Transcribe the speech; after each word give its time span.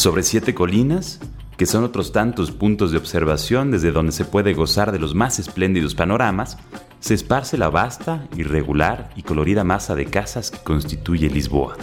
Sobre 0.00 0.22
siete 0.22 0.54
colinas, 0.54 1.20
que 1.58 1.66
son 1.66 1.84
otros 1.84 2.10
tantos 2.10 2.52
puntos 2.52 2.90
de 2.90 2.96
observación 2.96 3.70
desde 3.70 3.92
donde 3.92 4.12
se 4.12 4.24
puede 4.24 4.54
gozar 4.54 4.92
de 4.92 4.98
los 4.98 5.14
más 5.14 5.38
espléndidos 5.38 5.94
panoramas, 5.94 6.56
se 7.00 7.12
esparce 7.12 7.58
la 7.58 7.68
vasta, 7.68 8.26
irregular 8.34 9.10
y 9.14 9.24
colorida 9.24 9.62
masa 9.62 9.94
de 9.94 10.06
casas 10.06 10.50
que 10.50 10.60
constituye 10.60 11.28
Lisboa. 11.28 11.76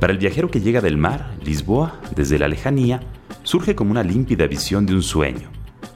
Para 0.00 0.12
el 0.12 0.18
viajero 0.18 0.50
que 0.50 0.60
llega 0.60 0.82
del 0.82 0.98
mar, 0.98 1.32
Lisboa, 1.46 1.98
desde 2.14 2.38
la 2.38 2.46
lejanía, 2.46 3.00
surge 3.42 3.74
como 3.74 3.92
una 3.92 4.02
límpida 4.02 4.46
visión 4.46 4.84
de 4.84 4.94
un 4.94 5.02
sueño, 5.02 5.48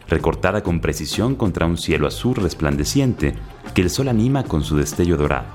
recortada 0.09 0.63
con 0.63 0.81
precisión 0.81 1.35
contra 1.35 1.67
un 1.67 1.77
cielo 1.77 2.07
azul 2.07 2.37
resplandeciente 2.37 3.35
que 3.75 3.83
el 3.83 3.91
sol 3.91 4.09
anima 4.09 4.45
con 4.45 4.65
su 4.65 4.79
destello 4.79 5.19
dorado, 5.19 5.49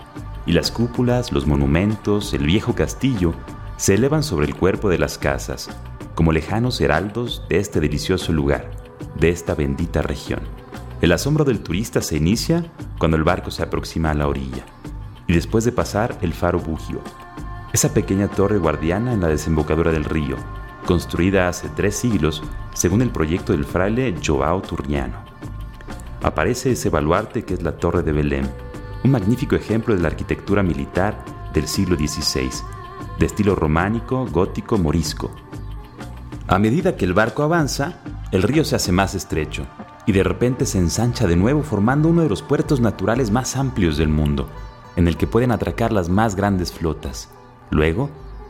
y 0.46 0.52
las 0.52 0.70
cúpulas, 0.70 1.32
los 1.32 1.48
monumentos, 1.48 2.36
el 2.36 2.46
viejo 2.46 2.76
castillo 2.76 3.34
se 3.78 3.96
elevan 3.96 4.22
sobre 4.22 4.46
el 4.46 4.54
cuerpo 4.54 4.88
de 4.88 5.00
las 5.00 5.18
casas, 5.18 5.72
como 6.16 6.32
lejanos 6.32 6.80
heraldos 6.82 7.44
de 7.50 7.60
este 7.60 7.80
delicioso 7.80 8.32
lugar, 8.34 8.72
de 9.16 9.30
esta 9.30 9.56
bendita 9.56 10.02
región. 10.02 10.42
El 11.02 11.12
asombro 11.12 11.46
del 11.46 11.62
turista 11.62 12.02
se 12.02 12.18
inicia 12.18 12.72
cuando 13.00 13.18
el 13.18 13.24
barco 13.24 13.52
se 13.52 13.64
aproxima 13.64 14.12
a 14.12 14.14
la 14.14 14.28
orilla, 14.28 14.66
y 15.28 15.34
después 15.34 15.64
de 15.64 15.72
pasar 15.72 16.18
el 16.22 16.34
faro 16.34 16.60
Bugio, 16.60 17.02
esa 17.74 17.94
pequeña 17.94 18.28
torre 18.28 18.58
guardiana 18.58 19.14
en 19.14 19.22
la 19.22 19.28
desembocadura 19.28 19.92
del 19.92 20.04
río, 20.04 20.36
construida 20.86 21.48
hace 21.48 21.70
tres 21.70 21.96
siglos 21.96 22.44
según 22.74 23.02
el 23.02 23.10
proyecto 23.10 23.54
del 23.54 23.66
fraile 23.66 24.14
Joao 24.24 24.62
Turriano. 24.62 25.18
Aparece 26.22 26.72
ese 26.72 26.90
baluarte 26.90 27.44
que 27.44 27.54
es 27.54 27.64
la 27.64 27.78
Torre 27.78 28.04
de 28.04 28.12
Belém, 28.12 28.48
un 29.04 29.12
magnífico 29.12 29.56
ejemplo 29.56 29.96
de 29.96 30.02
la 30.02 30.10
arquitectura 30.10 30.62
militar 30.62 31.24
del 31.54 31.68
siglo 31.68 31.96
XVI, 31.96 32.50
de 33.18 33.26
estilo 33.26 33.56
románico, 33.56 34.28
gótico, 34.28 34.78
morisco. 34.78 35.32
A 36.52 36.60
medida 36.60 36.98
que 36.98 37.06
el 37.06 37.14
barco 37.14 37.44
avanza, 37.44 37.94
el 38.34 38.44
río 38.44 38.66
se 38.66 38.76
hace 38.76 38.92
más 38.92 39.16
estrecho 39.16 39.66
y 40.06 40.12
de 40.12 40.22
repente 40.22 40.66
se 40.66 40.80
ensancha 40.80 41.26
de 41.26 41.38
nuevo 41.38 41.64
formando 41.64 42.10
uno 42.10 42.24
de 42.24 42.28
los 42.28 42.42
puertos 42.42 42.82
naturales 42.82 43.32
más 43.32 43.56
amplios 43.56 43.96
del 43.96 44.10
mundo, 44.10 44.50
en 44.98 45.08
el 45.08 45.16
que 45.16 45.28
pueden 45.28 45.54
atracar 45.54 45.94
las 45.94 46.10
más 46.10 46.36
grandes 46.36 46.74
flotas. 46.74 47.30
Luego, 47.70 48.10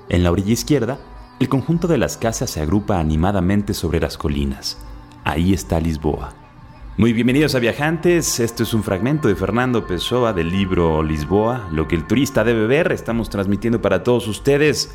en 0.09 0.23
la 0.23 0.31
orilla 0.31 0.51
izquierda, 0.51 0.97
el 1.39 1.47
conjunto 1.47 1.87
de 1.87 1.99
las 1.99 2.17
casas 2.17 2.49
se 2.49 2.61
agrupa 2.61 2.99
animadamente 2.99 3.75
sobre 3.75 3.99
las 3.99 4.17
colinas. 4.17 4.79
Ahí 5.23 5.53
está 5.53 5.79
Lisboa. 5.79 6.33
Muy 6.97 7.13
bienvenidos 7.13 7.53
a 7.53 7.59
Viajantes, 7.59 8.39
esto 8.39 8.63
es 8.63 8.73
un 8.73 8.81
fragmento 8.81 9.27
de 9.27 9.35
Fernando 9.35 9.85
Pessoa 9.85 10.33
del 10.33 10.49
libro 10.49 11.03
Lisboa, 11.03 11.69
lo 11.71 11.87
que 11.87 11.97
el 11.97 12.07
turista 12.07 12.43
debe 12.43 12.65
ver, 12.65 12.91
estamos 12.91 13.29
transmitiendo 13.29 13.79
para 13.79 14.01
todos 14.01 14.27
ustedes 14.27 14.91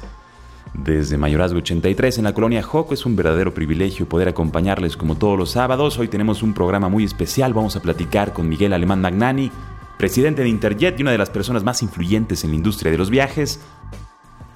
desde 0.79 1.17
Mayorazgo 1.17 1.59
83 1.59 2.19
en 2.19 2.25
la 2.25 2.35
colonia 2.35 2.63
Joco. 2.63 2.95
Es 2.95 3.07
un 3.07 3.17
verdadero 3.17 3.55
privilegio 3.55 4.09
poder 4.09 4.29
acompañarles 4.29 4.97
como 4.97 5.17
todos 5.17 5.39
los 5.39 5.51
sábados. 5.53 5.99
Hoy 5.99 6.09
tenemos 6.09 6.43
un 6.43 6.55
programa 6.55 6.89
muy 6.89 7.05
especial, 7.05 7.55
vamos 7.55 7.77
a 7.77 7.83
platicar 7.83 8.33
con 8.33 8.49
Miguel 8.49 8.73
Alemán 8.73 9.01
Magnani, 9.01 9.51
presidente 9.99 10.43
de 10.43 10.49
Interjet 10.49 10.99
y 10.99 11.03
una 11.03 11.13
de 11.13 11.19
las 11.19 11.31
personas 11.31 11.65
más 11.65 11.83
influyentes 11.83 12.45
en 12.45 12.51
la 12.51 12.57
industria 12.57 12.93
de 12.93 12.99
los 12.99 13.11
viajes. 13.11 13.61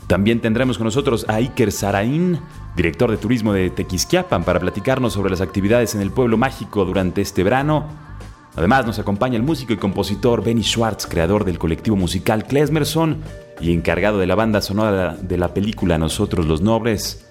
También 0.06 0.40
tendremos 0.40 0.76
con 0.76 0.86
nosotros 0.86 1.24
a 1.28 1.36
Iker 1.36 1.70
Saraín, 1.70 2.40
director 2.74 3.10
de 3.10 3.16
turismo 3.16 3.52
de 3.52 3.70
Tequisquiapan, 3.70 4.42
para 4.42 4.58
platicarnos 4.58 5.12
sobre 5.12 5.30
las 5.30 5.40
actividades 5.40 5.94
en 5.94 6.00
el 6.00 6.10
pueblo 6.10 6.36
mágico 6.36 6.84
durante 6.84 7.20
este 7.20 7.44
verano. 7.44 7.86
Además, 8.56 8.84
nos 8.84 8.98
acompaña 8.98 9.36
el 9.36 9.44
músico 9.44 9.72
y 9.72 9.76
compositor 9.76 10.42
Benny 10.42 10.64
Schwartz, 10.64 11.06
creador 11.06 11.44
del 11.44 11.60
colectivo 11.60 11.96
musical 11.96 12.44
Klesmerson 12.44 13.18
y 13.60 13.72
encargado 13.72 14.18
de 14.18 14.26
la 14.26 14.34
banda 14.34 14.60
sonora 14.60 15.16
de 15.20 15.36
la 15.36 15.54
película 15.54 15.98
Nosotros 15.98 16.46
los 16.46 16.62
Nobles. 16.62 17.26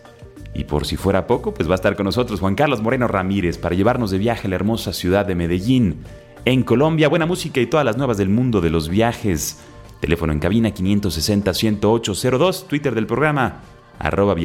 Y 0.54 0.64
por 0.66 0.86
si 0.86 0.96
fuera 0.96 1.28
poco, 1.28 1.54
pues 1.54 1.70
va 1.70 1.74
a 1.74 1.76
estar 1.76 1.96
con 1.96 2.06
nosotros 2.06 2.40
Juan 2.40 2.56
Carlos 2.56 2.82
Moreno 2.82 3.08
Ramírez 3.08 3.58
para 3.58 3.76
llevarnos 3.76 4.12
de 4.12 4.18
viaje 4.18 4.48
a 4.48 4.50
la 4.50 4.56
hermosa 4.56 4.94
ciudad 4.94 5.26
de 5.26 5.36
Medellín, 5.36 6.04
en 6.46 6.64
Colombia. 6.64 7.10
Buena 7.10 7.26
música 7.26 7.60
y 7.60 7.68
todas 7.68 7.86
las 7.86 7.98
nuevas 7.98 8.18
del 8.18 8.30
mundo 8.30 8.62
de 8.62 8.70
los 8.70 8.90
viajes. 8.90 9.60
Teléfono 10.00 10.34
en 10.34 10.40
cabina 10.40 10.70
560-10802, 10.70 12.68
Twitter 12.68 12.96
del 12.96 13.06
programa, 13.06 13.62
arroba. 14.00 14.36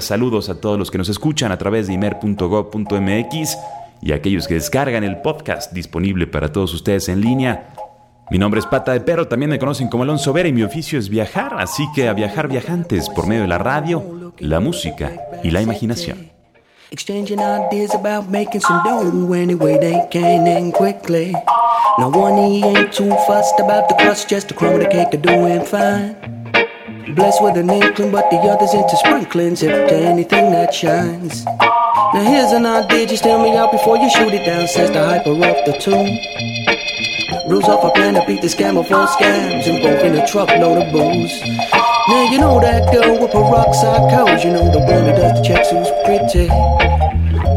Saludos 0.00 0.48
a 0.48 0.60
todos 0.60 0.78
los 0.78 0.90
que 0.90 0.98
nos 0.98 1.08
escuchan 1.08 1.52
a 1.52 1.58
través 1.58 1.86
de 1.86 1.94
imer.gov.mx 1.94 3.56
y 4.02 4.12
a 4.12 4.16
aquellos 4.16 4.48
que 4.48 4.54
descargan 4.54 5.04
el 5.04 5.22
podcast 5.22 5.72
disponible 5.72 6.26
para 6.26 6.52
todos 6.52 6.74
ustedes 6.74 7.08
en 7.08 7.20
línea. 7.20 7.75
Mi 8.28 8.38
nombre 8.38 8.58
es 8.58 8.66
Pata 8.66 8.92
de 8.92 9.00
Perro, 9.00 9.28
también 9.28 9.50
me 9.50 9.58
conocen 9.58 9.86
como 9.86 10.02
Alonso 10.02 10.32
Vera 10.32 10.48
y 10.48 10.52
mi 10.52 10.64
oficio 10.64 10.98
es 10.98 11.08
viajar, 11.08 11.54
así 11.60 11.86
que 11.94 12.08
a 12.08 12.12
viajar 12.12 12.48
viajantes 12.48 13.08
por 13.08 13.28
medio 13.28 13.42
de 13.42 13.48
la 13.48 13.58
radio, 13.58 14.32
la 14.38 14.58
música 14.58 15.12
y 15.44 15.52
la 15.52 15.62
imaginación. 15.62 16.30
Exchanging 16.90 17.38
ideas 17.38 17.94
about 17.94 18.28
making 18.28 18.60
some 18.60 18.80
dough 18.84 19.32
anyway 19.32 19.78
they 19.78 20.00
can 20.10 20.46
and 20.46 20.72
quickly. 20.72 21.32
Now 21.98 22.10
one 22.10 22.36
he 22.36 22.64
ain't 22.64 22.92
too 22.92 23.10
fussed 23.28 23.60
about 23.60 23.88
the 23.88 23.94
crust, 23.94 24.28
just 24.28 24.50
a 24.50 24.54
crumb 24.54 24.74
of 24.74 24.80
the 24.80 24.88
cake 24.88 25.14
are 25.14 25.22
doing 25.22 25.64
fine. 25.64 26.16
Blessed 27.14 27.42
with 27.42 27.56
an 27.56 27.70
inkling, 27.70 28.10
but 28.10 28.28
the 28.30 28.38
other's 28.38 28.74
into 28.74 28.96
sprinklings, 28.96 29.62
if 29.62 29.70
to 29.70 29.94
anything 29.94 30.50
that 30.50 30.74
shines. 30.74 31.44
Now 31.44 32.22
here's 32.22 32.52
an 32.52 32.66
idea, 32.66 33.06
just 33.06 33.22
tell 33.22 33.40
me 33.40 33.56
out 33.56 33.70
before 33.70 33.96
you 33.98 34.10
shoot 34.10 34.34
it 34.34 34.44
down, 34.44 34.66
says 34.66 34.90
the 34.90 35.04
hyper 35.04 35.30
of 35.30 35.64
the 35.64 35.78
tune. 35.80 36.75
Rules 37.46 37.64
off 37.64 37.84
a 37.84 37.90
plan 37.90 38.14
to 38.14 38.24
beat 38.26 38.40
the 38.40 38.48
scammer 38.48 38.86
for 38.86 39.06
scams, 39.06 39.66
and 39.66 39.82
both 39.82 40.04
in 40.04 40.14
a 40.14 40.26
truckload 40.26 40.78
of 40.78 40.92
booze. 40.92 41.40
Now 42.08 42.30
you 42.30 42.38
know 42.38 42.60
that 42.60 42.92
girl 42.92 43.18
with 43.20 43.32
peroxide 43.32 44.10
codes, 44.10 44.44
you 44.44 44.52
know 44.52 44.70
the 44.70 44.78
one 44.78 45.06
that 45.06 45.16
does 45.16 45.40
the 45.40 45.42
checks 45.42 45.70
who's 45.70 45.90
pretty. 46.04 46.48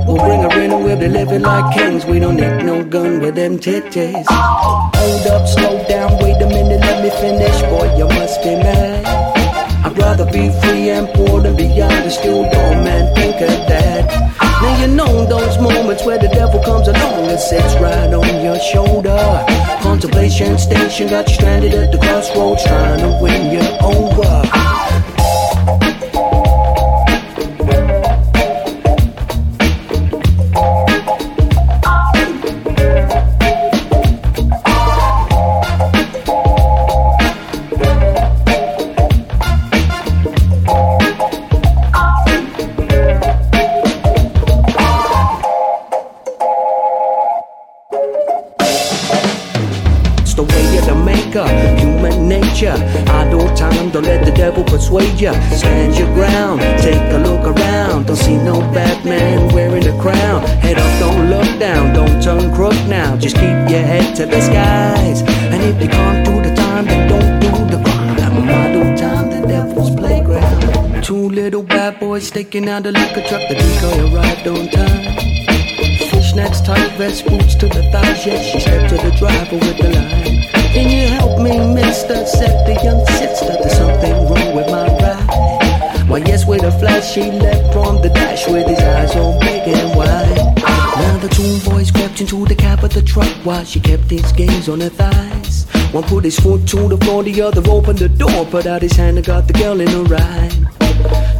We'll 0.07 0.17
bring 0.17 0.41
her 0.41 0.61
in 0.61 0.71
and 0.71 0.83
we'll 0.83 0.97
be 0.97 1.07
living 1.07 1.43
like 1.43 1.73
kings. 1.75 2.05
We 2.05 2.19
don't 2.19 2.35
need 2.35 2.65
no 2.65 2.83
gun 2.83 3.19
with 3.19 3.35
them 3.35 3.59
titties. 3.59 4.25
Hold 4.27 5.27
up, 5.27 5.47
slow 5.47 5.87
down, 5.87 6.17
wait 6.17 6.41
a 6.41 6.47
minute, 6.47 6.81
let 6.81 7.03
me 7.03 7.09
finish. 7.21 7.61
Boy, 7.69 7.95
you 7.95 8.07
must 8.07 8.41
be 8.41 8.55
mad. 8.55 9.38
I'd 9.83 9.97
rather 9.97 10.25
be 10.25 10.49
free 10.61 10.89
and 10.89 11.07
poor 11.13 11.41
than 11.41 11.55
be. 11.55 12.09
Still 12.09 12.43
don't 12.43 12.83
man 12.83 13.15
think 13.15 13.35
of 13.41 13.67
that. 13.69 14.39
Now 14.61 14.81
you 14.81 14.87
know 14.93 15.25
those 15.25 15.57
moments 15.59 16.03
where 16.03 16.17
the 16.17 16.27
devil 16.27 16.61
comes 16.63 16.87
along 16.87 17.29
and 17.29 17.39
sits 17.39 17.75
right 17.75 18.13
on 18.13 18.43
your 18.43 18.59
shoulder. 18.59 19.17
Contemplation 19.81 20.57
station 20.57 21.07
got 21.07 21.29
you 21.29 21.35
stranded 21.35 21.73
at 21.73 21.91
the 21.91 21.97
crossroads, 21.97 22.63
trying 22.65 22.99
to 22.99 23.19
win 23.21 23.53
you 23.53 23.61
over. 23.81 25.18
Out 72.69 72.85
a 72.85 72.91
liquor 72.91 73.21
truck. 73.27 73.41
The 73.49 73.55
decoy 73.55 74.13
arrived 74.13 74.47
on 74.47 74.69
time. 74.69 75.15
Fishnets, 76.11 76.63
tight 76.63 76.91
vest, 76.97 77.25
boots 77.25 77.55
to 77.55 77.67
the 77.67 77.83
thighs. 77.91 78.25
Yes, 78.25 78.45
she 78.45 78.59
stepped 78.59 78.89
to 78.89 78.97
the 78.97 79.15
driver 79.17 79.55
with 79.55 79.77
the 79.77 79.89
line. 79.89 80.43
Can 80.73 80.89
you 80.89 81.07
help 81.07 81.41
me, 81.41 81.73
mister? 81.73 82.25
Said 82.25 82.67
the 82.67 82.75
young 82.83 83.05
sister, 83.17 83.57
there's 83.59 83.77
something 83.77 84.13
wrong 84.29 84.55
with 84.55 84.69
my 84.69 84.87
ride. 85.01 86.09
Why, 86.09 86.19
yes, 86.19 86.45
with 86.45 86.63
a 86.63 86.71
flash, 86.79 87.11
she 87.13 87.31
left 87.31 87.73
from 87.73 88.01
the 88.01 88.09
dash 88.09 88.47
with 88.47 88.67
his 88.67 88.79
eyes 88.79 89.15
all 89.15 89.39
big 89.39 89.67
and 89.67 89.97
wide. 89.97 90.37
Now 90.57 91.17
the 91.17 91.29
two 91.29 91.69
boys 91.69 91.91
crept 91.91 92.21
into 92.21 92.45
the 92.45 92.55
cab 92.55 92.83
of 92.83 92.93
the 92.93 93.01
truck 93.01 93.31
while 93.45 93.65
she 93.65 93.79
kept 93.79 94.09
his 94.11 94.31
gaze 94.33 94.69
on 94.69 94.81
her 94.81 94.89
thighs. 94.89 95.65
One 95.91 96.03
put 96.03 96.23
his 96.23 96.39
foot 96.39 96.67
to 96.67 96.87
the 96.87 96.97
floor, 96.97 97.23
the 97.23 97.41
other 97.41 97.63
opened 97.69 97.99
the 97.99 98.09
door, 98.09 98.45
put 98.45 98.67
out 98.67 98.81
his 98.81 98.93
hand 98.93 99.17
and 99.17 99.25
got 99.25 99.47
the 99.47 99.53
girl 99.53 99.79
in 99.81 99.89
a 99.89 100.03
ride. 100.03 100.68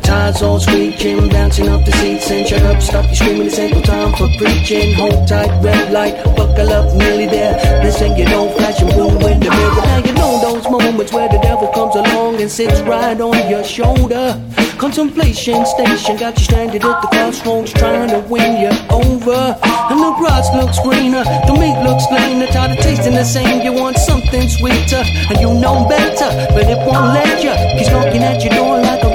Tires 0.09 0.41
all 0.41 0.59
screeching, 0.59 1.29
bouncing 1.29 1.69
off 1.69 1.85
the 1.85 1.91
seats 1.91 2.31
and 2.31 2.47
shut 2.47 2.63
up, 2.63 2.81
stop 2.81 3.07
you 3.09 3.15
screaming, 3.15 3.45
it's 3.45 3.59
ain't 3.59 3.75
no 3.75 3.81
time 3.83 4.11
for 4.13 4.27
preaching. 4.39 4.95
Hold 4.95 5.27
tight, 5.27 5.51
red 5.61 5.93
light, 5.93 6.15
buckle 6.35 6.73
up, 6.73 6.95
nearly 6.97 7.27
there. 7.27 7.53
This 7.83 8.01
ain't 8.01 8.17
your 8.17 8.33
old 8.33 8.57
fashioned 8.57 8.89
boom 8.95 9.21
in 9.21 9.39
the 9.39 9.51
mirror. 9.51 9.85
Now 9.85 9.97
you 10.03 10.13
know 10.13 10.41
those 10.41 10.67
moments 10.67 11.13
where 11.13 11.29
the 11.29 11.37
devil 11.37 11.67
comes 11.67 11.93
along 11.93 12.41
and 12.41 12.49
sits 12.49 12.81
right 12.81 13.21
on 13.21 13.51
your 13.51 13.63
shoulder. 13.63 14.41
Contemplation 14.79 15.63
station 15.67 16.17
got 16.17 16.35
you 16.39 16.43
standing 16.45 16.81
at 16.81 17.01
the 17.03 17.07
crossroads 17.13 17.71
trying 17.73 18.09
to 18.09 18.19
win 18.33 18.61
you 18.63 18.73
over. 18.89 19.59
And 19.61 19.99
the 20.01 20.15
grass 20.17 20.49
looks 20.55 20.79
greener, 20.79 21.23
the 21.45 21.53
meat 21.53 21.77
looks 21.85 22.07
cleaner, 22.07 22.47
tired 22.47 22.71
of 22.71 22.83
tasting 22.83 23.13
the 23.13 23.23
same. 23.23 23.61
You 23.61 23.73
want 23.73 23.97
something 23.99 24.49
sweeter, 24.49 25.03
and 25.29 25.37
you 25.37 25.53
know 25.53 25.85
better, 25.87 26.33
but 26.55 26.65
it 26.65 26.79
won't 26.87 27.13
let 27.13 27.43
you. 27.43 27.53
He's 27.77 27.91
knocking 27.91 28.23
at 28.23 28.41
your 28.41 28.53
door 28.55 28.81
like 28.81 29.03
a 29.03 29.08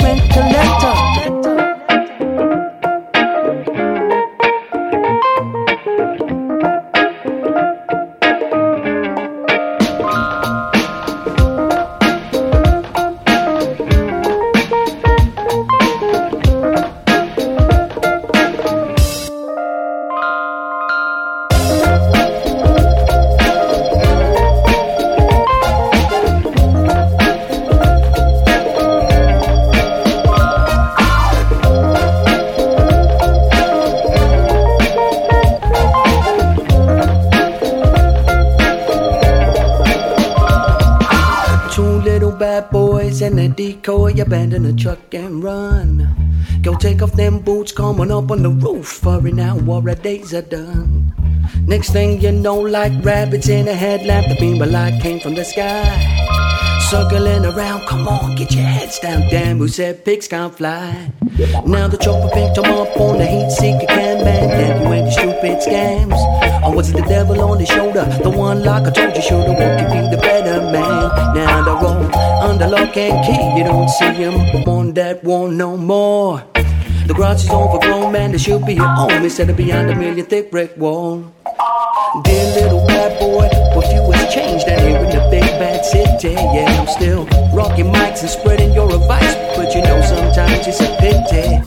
abandon 44.65 44.77
the 44.77 44.83
truck 44.83 45.15
and 45.15 45.43
run. 45.43 46.09
Go 46.63 46.75
take 46.75 47.03
off 47.03 47.13
them 47.13 47.39
boots, 47.41 47.73
coming 47.73 48.11
up 48.11 48.31
on 48.31 48.43
the 48.43 48.51
roof. 48.51 49.01
Hurry 49.03 49.33
now, 49.33 49.57
while 49.57 49.89
our 49.89 49.95
days 49.95 50.33
are 50.35 50.43
done. 50.43 51.13
Next 51.67 51.91
thing 51.91 52.21
you 52.21 52.33
know, 52.33 52.59
like 52.59 52.93
rabbits 53.05 53.49
in 53.49 53.69
a 53.69 53.75
headlamp, 53.75 54.29
the 54.29 54.37
beam 54.37 54.61
of 54.63 54.71
light 54.71 55.01
came 55.03 55.21
from 55.21 55.35
the 55.35 55.45
sky. 55.45 56.11
Circling 56.91 57.45
around, 57.45 57.87
come 57.87 58.09
on, 58.09 58.37
get 58.37 58.53
your 58.53 58.65
heads 58.65 58.99
down. 58.99 59.29
Damn, 59.31 59.59
who 59.59 59.69
said 59.69 60.05
pigs 60.05 60.29
can't 60.29 60.55
fly? 60.55 61.11
Now 61.67 61.89
the 61.89 61.97
chopper 61.97 62.29
picked 62.33 62.59
him 62.59 62.65
up 62.67 62.97
on 62.97 63.19
the 63.19 63.27
heat 63.27 63.51
seeker 63.51 63.87
can 63.87 64.25
man. 64.25 64.83
You 64.83 64.93
ain't 64.93 65.07
the 65.07 65.11
stupid 65.11 65.59
scams. 65.59 66.15
Or 66.65 66.75
was 66.75 66.91
it 66.91 66.97
the 66.97 67.03
devil 67.03 67.41
on 67.41 67.59
his 67.59 67.69
shoulder? 67.69 68.05
The 68.23 68.31
one 68.31 68.63
like 68.63 68.87
I 68.87 68.91
told 68.91 69.17
you 69.17 69.23
shoulda 69.23 69.53
won't 69.53 69.81
you 69.81 69.87
be 69.89 70.15
the 70.15 70.21
better 70.21 70.61
man? 70.71 71.35
Now 71.35 71.65
the 71.65 71.75
road 71.75 72.15
under 72.15 72.69
lock 72.69 72.97
and 72.97 73.27
key, 73.27 73.59
you 73.59 73.65
don't 73.65 73.91
see 73.91 74.13
him 74.13 74.35
on 74.69 74.93
that 74.95 75.25
one 75.25 75.57
no 75.57 75.77
more. 75.77 76.45
The 77.07 77.15
grass 77.15 77.45
is 77.45 77.51
overgrown, 77.51 78.13
man, 78.13 78.31
there 78.31 78.39
should 78.39 78.65
be 78.65 78.77
a 78.77 78.83
home 78.83 79.25
instead 79.25 79.51
of 79.51 79.57
behind 79.57 79.91
a 79.91 79.97
million 79.97 80.25
thick 80.27 80.51
brick 80.51 80.77
wall. 80.77 81.33
Dear 82.23 82.45
little 82.55 82.87
bad 82.87 83.19
boy, 83.21 83.49
what 83.75 83.87
few 83.87 84.11
has 84.11 84.35
changed 84.35 84.69
out 84.69 84.81
here 84.81 84.99
in 84.99 85.11
the 85.11 85.29
big 85.31 85.43
bad 85.61 85.85
city? 85.85 86.33
Yeah, 86.33 86.81
I'm 86.81 86.89
still 86.89 87.25
rocking 87.53 87.87
mics 87.87 88.23
and 88.23 88.31
spreading 88.31 88.73
your 88.73 88.93
advice, 88.93 89.35
but 89.57 89.73
you 89.75 89.83
know 89.83 90.01
sometimes 90.03 90.67
it's 90.67 90.81
a 90.81 90.97
pity. 90.99 91.63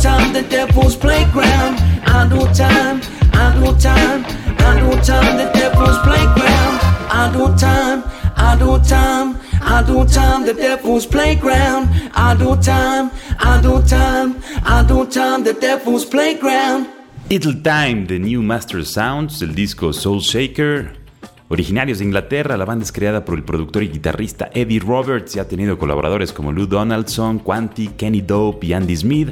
Time, 0.00 0.32
the 0.32 0.42
devil's 0.42 0.96
playground. 0.96 1.76
I 2.06 2.28
do 2.28 2.40
time, 2.54 3.00
I 3.32 3.52
do 3.58 3.76
time, 3.78 4.24
I 4.58 4.80
do 4.80 4.90
time, 5.02 5.36
the 5.36 5.50
devil's 5.52 5.98
playground. 5.98 6.80
I 7.12 7.30
do 7.32 7.54
time, 7.56 8.02
I 8.36 8.56
do 8.58 8.78
time, 8.88 9.38
I 9.60 9.82
do 9.82 10.04
time, 10.06 10.46
the 10.46 10.54
devil's 10.54 11.06
playground. 11.06 11.88
I 12.14 12.34
do 12.34 12.56
time, 12.56 13.10
I 13.38 13.60
do 13.60 13.82
time, 13.82 14.36
I 14.64 14.82
do 14.86 15.06
time, 15.06 15.44
the 15.44 15.52
devil's 15.52 16.06
playground. 16.06 16.86
Little 17.28 17.62
Time 17.62 18.06
de 18.06 18.18
New 18.18 18.42
Master 18.42 18.84
Sounds 18.84 19.38
del 19.38 19.54
disco 19.54 19.92
Soul 19.92 20.20
Shaker. 20.20 20.98
Originarios 21.48 21.98
de 21.98 22.04
Inglaterra, 22.04 22.56
la 22.56 22.64
banda 22.64 22.84
es 22.84 22.92
creada 22.92 23.24
por 23.24 23.36
el 23.36 23.44
productor 23.44 23.82
y 23.82 23.88
guitarrista 23.88 24.50
Eddie 24.54 24.80
Roberts 24.80 25.36
y 25.36 25.40
ha 25.40 25.48
tenido 25.48 25.78
colaboradores 25.78 26.32
como 26.32 26.52
Lou 26.52 26.66
Donaldson, 26.66 27.40
Quanti, 27.40 27.88
Kenny 27.88 28.20
Dope 28.20 28.66
y 28.68 28.72
Andy 28.72 28.96
Smith. 28.96 29.30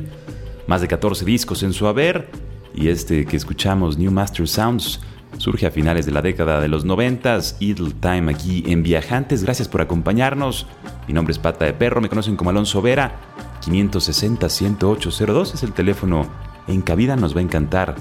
Más 0.69 0.83
de 0.83 0.87
14 0.87 1.25
discos 1.25 1.63
en 1.63 1.73
su 1.73 1.87
haber. 1.87 2.29
Y 2.75 2.89
este 2.89 3.25
que 3.25 3.39
escuchamos, 3.39 3.97
New 3.97 4.11
Master 4.13 4.47
Sounds, 4.47 5.01
surge 5.39 5.67
a 5.67 5.71
finales 5.71 6.05
de 6.05 6.13
la 6.13 6.21
década 6.21 6.61
de 6.61 6.69
los 6.69 6.85
90. 6.85 7.39
Little 7.59 7.95
Time 7.99 8.31
aquí 8.31 8.63
en 8.67 8.83
Viajantes. 8.83 9.43
Gracias 9.45 9.67
por 9.67 9.81
acompañarnos. 9.81 10.67
Mi 11.07 11.15
nombre 11.15 11.33
es 11.33 11.39
Pata 11.39 11.65
de 11.65 11.73
Perro, 11.73 12.03
me 12.03 12.11
conocen 12.11 12.37
como 12.37 12.51
Alonso 12.51 12.83
Vera. 12.83 13.19
560-10802 13.63 15.55
es 15.55 15.63
el 15.63 15.73
teléfono 15.73 16.27
en 16.67 16.83
cabida. 16.83 17.17
Nos 17.17 17.35
va 17.35 17.41
a 17.41 17.45
encantar 17.45 17.97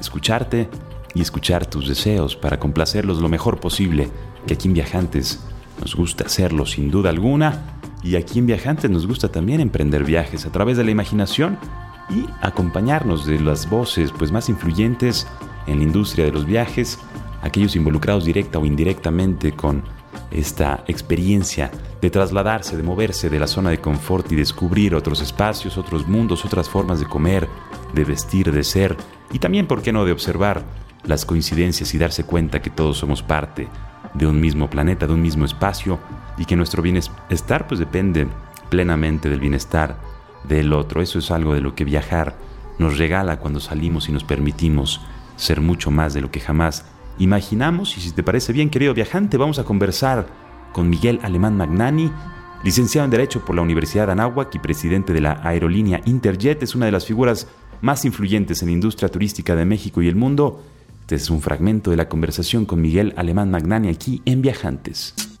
escucharte 0.00 0.68
y 1.14 1.20
escuchar 1.20 1.66
tus 1.66 1.88
deseos 1.88 2.34
para 2.34 2.58
complacerlos 2.58 3.18
lo 3.18 3.28
mejor 3.28 3.60
posible, 3.60 4.08
que 4.44 4.54
aquí 4.54 4.66
en 4.66 4.74
Viajantes 4.74 5.38
nos 5.80 5.94
gusta 5.94 6.24
hacerlo 6.24 6.66
sin 6.66 6.90
duda 6.90 7.10
alguna. 7.10 7.78
Y 8.02 8.16
aquí 8.16 8.40
en 8.40 8.46
Viajantes 8.46 8.90
nos 8.90 9.06
gusta 9.06 9.28
también 9.28 9.60
emprender 9.60 10.02
viajes 10.02 10.46
a 10.46 10.50
través 10.50 10.76
de 10.76 10.82
la 10.82 10.90
imaginación 10.90 11.58
y 12.10 12.26
acompañarnos 12.40 13.26
de 13.26 13.40
las 13.40 13.68
voces 13.68 14.12
pues, 14.12 14.32
más 14.32 14.48
influyentes 14.48 15.26
en 15.66 15.78
la 15.78 15.84
industria 15.84 16.24
de 16.24 16.32
los 16.32 16.46
viajes, 16.46 16.98
aquellos 17.42 17.76
involucrados 17.76 18.24
directa 18.24 18.58
o 18.58 18.64
indirectamente 18.64 19.52
con 19.52 19.82
esta 20.30 20.84
experiencia 20.86 21.70
de 22.00 22.10
trasladarse, 22.10 22.76
de 22.76 22.82
moverse 22.82 23.30
de 23.30 23.38
la 23.38 23.46
zona 23.46 23.70
de 23.70 23.80
confort 23.80 24.30
y 24.32 24.36
descubrir 24.36 24.94
otros 24.94 25.20
espacios, 25.20 25.78
otros 25.78 26.06
mundos, 26.06 26.44
otras 26.44 26.68
formas 26.68 27.00
de 27.00 27.06
comer, 27.06 27.48
de 27.94 28.04
vestir, 28.04 28.52
de 28.52 28.64
ser 28.64 28.96
y 29.32 29.38
también, 29.38 29.66
¿por 29.66 29.82
qué 29.82 29.92
no?, 29.92 30.04
de 30.04 30.12
observar 30.12 30.64
las 31.04 31.24
coincidencias 31.24 31.94
y 31.94 31.98
darse 31.98 32.24
cuenta 32.24 32.60
que 32.60 32.70
todos 32.70 32.98
somos 32.98 33.22
parte 33.22 33.68
de 34.14 34.26
un 34.26 34.40
mismo 34.40 34.68
planeta, 34.68 35.06
de 35.06 35.12
un 35.14 35.22
mismo 35.22 35.44
espacio 35.44 35.98
y 36.36 36.44
que 36.44 36.56
nuestro 36.56 36.82
bienestar 36.82 37.66
pues 37.66 37.78
depende 37.78 38.26
plenamente 38.68 39.28
del 39.28 39.40
bienestar 39.40 39.96
del 40.44 40.72
otro. 40.72 41.02
Eso 41.02 41.18
es 41.18 41.30
algo 41.30 41.54
de 41.54 41.60
lo 41.60 41.74
que 41.74 41.84
viajar 41.84 42.36
nos 42.78 42.98
regala 42.98 43.38
cuando 43.38 43.60
salimos 43.60 44.08
y 44.08 44.12
nos 44.12 44.24
permitimos 44.24 45.00
ser 45.36 45.60
mucho 45.60 45.90
más 45.90 46.14
de 46.14 46.20
lo 46.20 46.30
que 46.30 46.40
jamás 46.40 46.84
imaginamos. 47.18 47.96
Y 47.96 48.00
si 48.00 48.12
te 48.12 48.22
parece 48.22 48.52
bien, 48.52 48.70
querido 48.70 48.94
viajante, 48.94 49.36
vamos 49.36 49.58
a 49.58 49.64
conversar 49.64 50.26
con 50.72 50.88
Miguel 50.88 51.20
Alemán 51.22 51.56
Magnani, 51.56 52.10
licenciado 52.62 53.04
en 53.04 53.10
Derecho 53.10 53.44
por 53.44 53.56
la 53.56 53.62
Universidad 53.62 54.06
de 54.06 54.12
Anáhuac 54.12 54.54
y 54.54 54.58
presidente 54.58 55.12
de 55.12 55.20
la 55.20 55.40
aerolínea 55.42 56.00
Interjet. 56.04 56.62
Es 56.62 56.74
una 56.74 56.86
de 56.86 56.92
las 56.92 57.06
figuras 57.06 57.48
más 57.80 58.04
influyentes 58.04 58.62
en 58.62 58.68
la 58.68 58.72
industria 58.72 59.08
turística 59.08 59.54
de 59.56 59.64
México 59.64 60.02
y 60.02 60.08
el 60.08 60.16
mundo. 60.16 60.62
Este 61.00 61.14
es 61.14 61.30
un 61.30 61.40
fragmento 61.40 61.90
de 61.90 61.96
la 61.96 62.08
conversación 62.08 62.66
con 62.66 62.80
Miguel 62.80 63.14
Alemán 63.16 63.50
Magnani 63.50 63.88
aquí 63.88 64.20
en 64.24 64.42
Viajantes. 64.42 65.37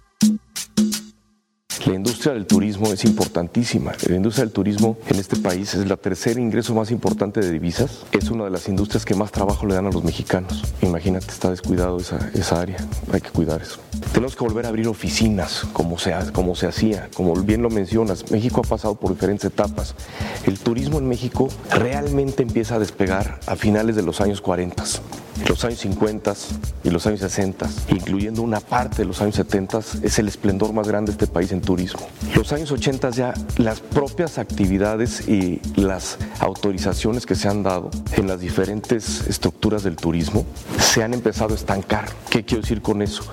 La 1.86 1.94
industria 1.94 2.34
del 2.34 2.46
turismo 2.46 2.92
es 2.92 3.04
importantísima. 3.04 3.92
La 4.08 4.16
industria 4.16 4.44
del 4.44 4.52
turismo 4.52 4.98
en 5.08 5.18
este 5.18 5.36
país 5.36 5.74
es 5.74 5.86
la 5.86 5.96
tercer 5.96 6.38
ingreso 6.38 6.74
más 6.74 6.90
importante 6.90 7.40
de 7.40 7.50
divisas. 7.50 8.04
Es 8.12 8.30
una 8.30 8.44
de 8.44 8.50
las 8.50 8.68
industrias 8.68 9.04
que 9.04 9.14
más 9.14 9.30
trabajo 9.30 9.64
le 9.66 9.74
dan 9.74 9.86
a 9.86 9.90
los 9.90 10.04
mexicanos. 10.04 10.64
Imagínate, 10.82 11.26
está 11.28 11.50
descuidado 11.50 11.98
esa, 11.98 12.30
esa 12.34 12.60
área. 12.60 12.76
Hay 13.12 13.20
que 13.20 13.30
cuidar 13.30 13.62
eso. 13.62 13.78
Tenemos 14.12 14.34
que 14.36 14.44
volver 14.44 14.66
a 14.66 14.68
abrir 14.68 14.88
oficinas 14.88 15.66
como 15.72 15.98
se, 15.98 16.14
como 16.32 16.54
se 16.56 16.66
hacía. 16.66 17.08
Como 17.14 17.34
bien 17.34 17.62
lo 17.62 17.70
mencionas, 17.70 18.30
México 18.30 18.60
ha 18.64 18.68
pasado 18.68 18.96
por 18.96 19.12
diferentes 19.12 19.44
etapas. 19.44 19.94
El 20.44 20.58
turismo 20.58 20.98
en 20.98 21.08
México 21.08 21.48
realmente 21.70 22.42
empieza 22.42 22.74
a 22.74 22.78
despegar 22.78 23.38
a 23.46 23.56
finales 23.56 23.96
de 23.96 24.02
los 24.02 24.20
años 24.20 24.40
40. 24.40 24.84
Los 25.46 25.64
años 25.64 25.80
50 25.80 26.34
y 26.84 26.90
los 26.90 27.06
años 27.06 27.20
60, 27.20 27.68
incluyendo 27.88 28.42
una 28.42 28.60
parte 28.60 28.98
de 28.98 29.04
los 29.04 29.20
años 29.20 29.36
70, 29.36 29.80
es 30.02 30.18
el 30.18 30.28
esplendor 30.28 30.72
más 30.72 30.88
grande 30.88 31.12
de 31.12 31.12
este 31.12 31.26
país 31.26 31.52
en 31.52 31.60
turismo. 31.60 32.00
Los 32.34 32.52
años 32.52 32.70
80 32.72 33.10
ya 33.10 33.34
las 33.56 33.80
propias 33.80 34.38
actividades 34.38 35.28
y 35.28 35.60
las 35.76 36.18
autorizaciones 36.40 37.26
que 37.26 37.34
se 37.34 37.48
han 37.48 37.62
dado 37.62 37.90
en 38.16 38.26
las 38.26 38.40
diferentes 38.40 39.26
estructuras 39.28 39.82
del 39.82 39.96
turismo 39.96 40.44
se 40.78 41.02
han 41.02 41.14
empezado 41.14 41.52
a 41.52 41.56
estancar. 41.56 42.06
¿Qué 42.30 42.44
quiero 42.44 42.62
decir 42.62 42.82
con 42.82 43.02
eso? 43.02 43.24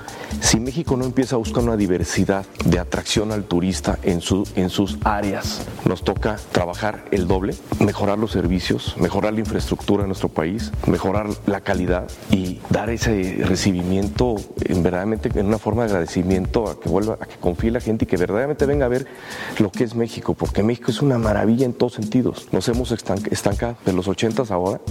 Si 0.41 0.59
México 0.59 0.97
no 0.97 1.05
empieza 1.05 1.35
a 1.35 1.39
buscar 1.39 1.63
una 1.63 1.77
diversidad 1.77 2.45
de 2.65 2.79
atracción 2.79 3.31
al 3.31 3.45
turista 3.45 3.97
en, 4.03 4.21
su, 4.21 4.47
en 4.55 4.69
sus 4.69 4.97
áreas, 5.03 5.65
nos 5.85 6.03
toca 6.03 6.37
trabajar 6.51 7.05
el 7.11 7.27
doble, 7.27 7.55
mejorar 7.79 8.17
los 8.19 8.31
servicios, 8.31 8.95
mejorar 8.97 9.33
la 9.33 9.39
infraestructura 9.39 10.03
de 10.03 10.07
nuestro 10.07 10.29
país, 10.29 10.71
mejorar 10.87 11.29
la 11.45 11.61
calidad 11.61 11.94
y 12.31 12.59
dar 12.69 12.89
ese 12.89 13.37
recibimiento 13.45 14.35
en 14.63 14.83
verdaderamente 14.83 15.29
en 15.39 15.45
una 15.45 15.57
forma 15.57 15.83
de 15.83 15.89
agradecimiento 15.89 16.69
a 16.69 16.79
que 16.79 16.89
vuelva, 16.89 17.17
a 17.19 17.25
que 17.25 17.37
confíe 17.37 17.71
la 17.71 17.79
gente 17.79 18.05
y 18.05 18.07
que 18.07 18.17
verdaderamente 18.17 18.65
venga 18.65 18.85
a 18.85 18.89
ver 18.89 19.07
lo 19.59 19.71
que 19.71 19.83
es 19.83 19.95
México, 19.95 20.33
porque 20.33 20.63
México 20.63 20.91
es 20.91 21.01
una 21.01 21.17
maravilla 21.17 21.65
en 21.65 21.73
todos 21.73 21.93
sentidos. 21.93 22.47
Nos 22.51 22.67
hemos 22.67 22.91
estancado 22.91 23.77
de 23.85 23.93
los 23.93 24.07
80 24.07 24.43
ahora, 24.49 24.81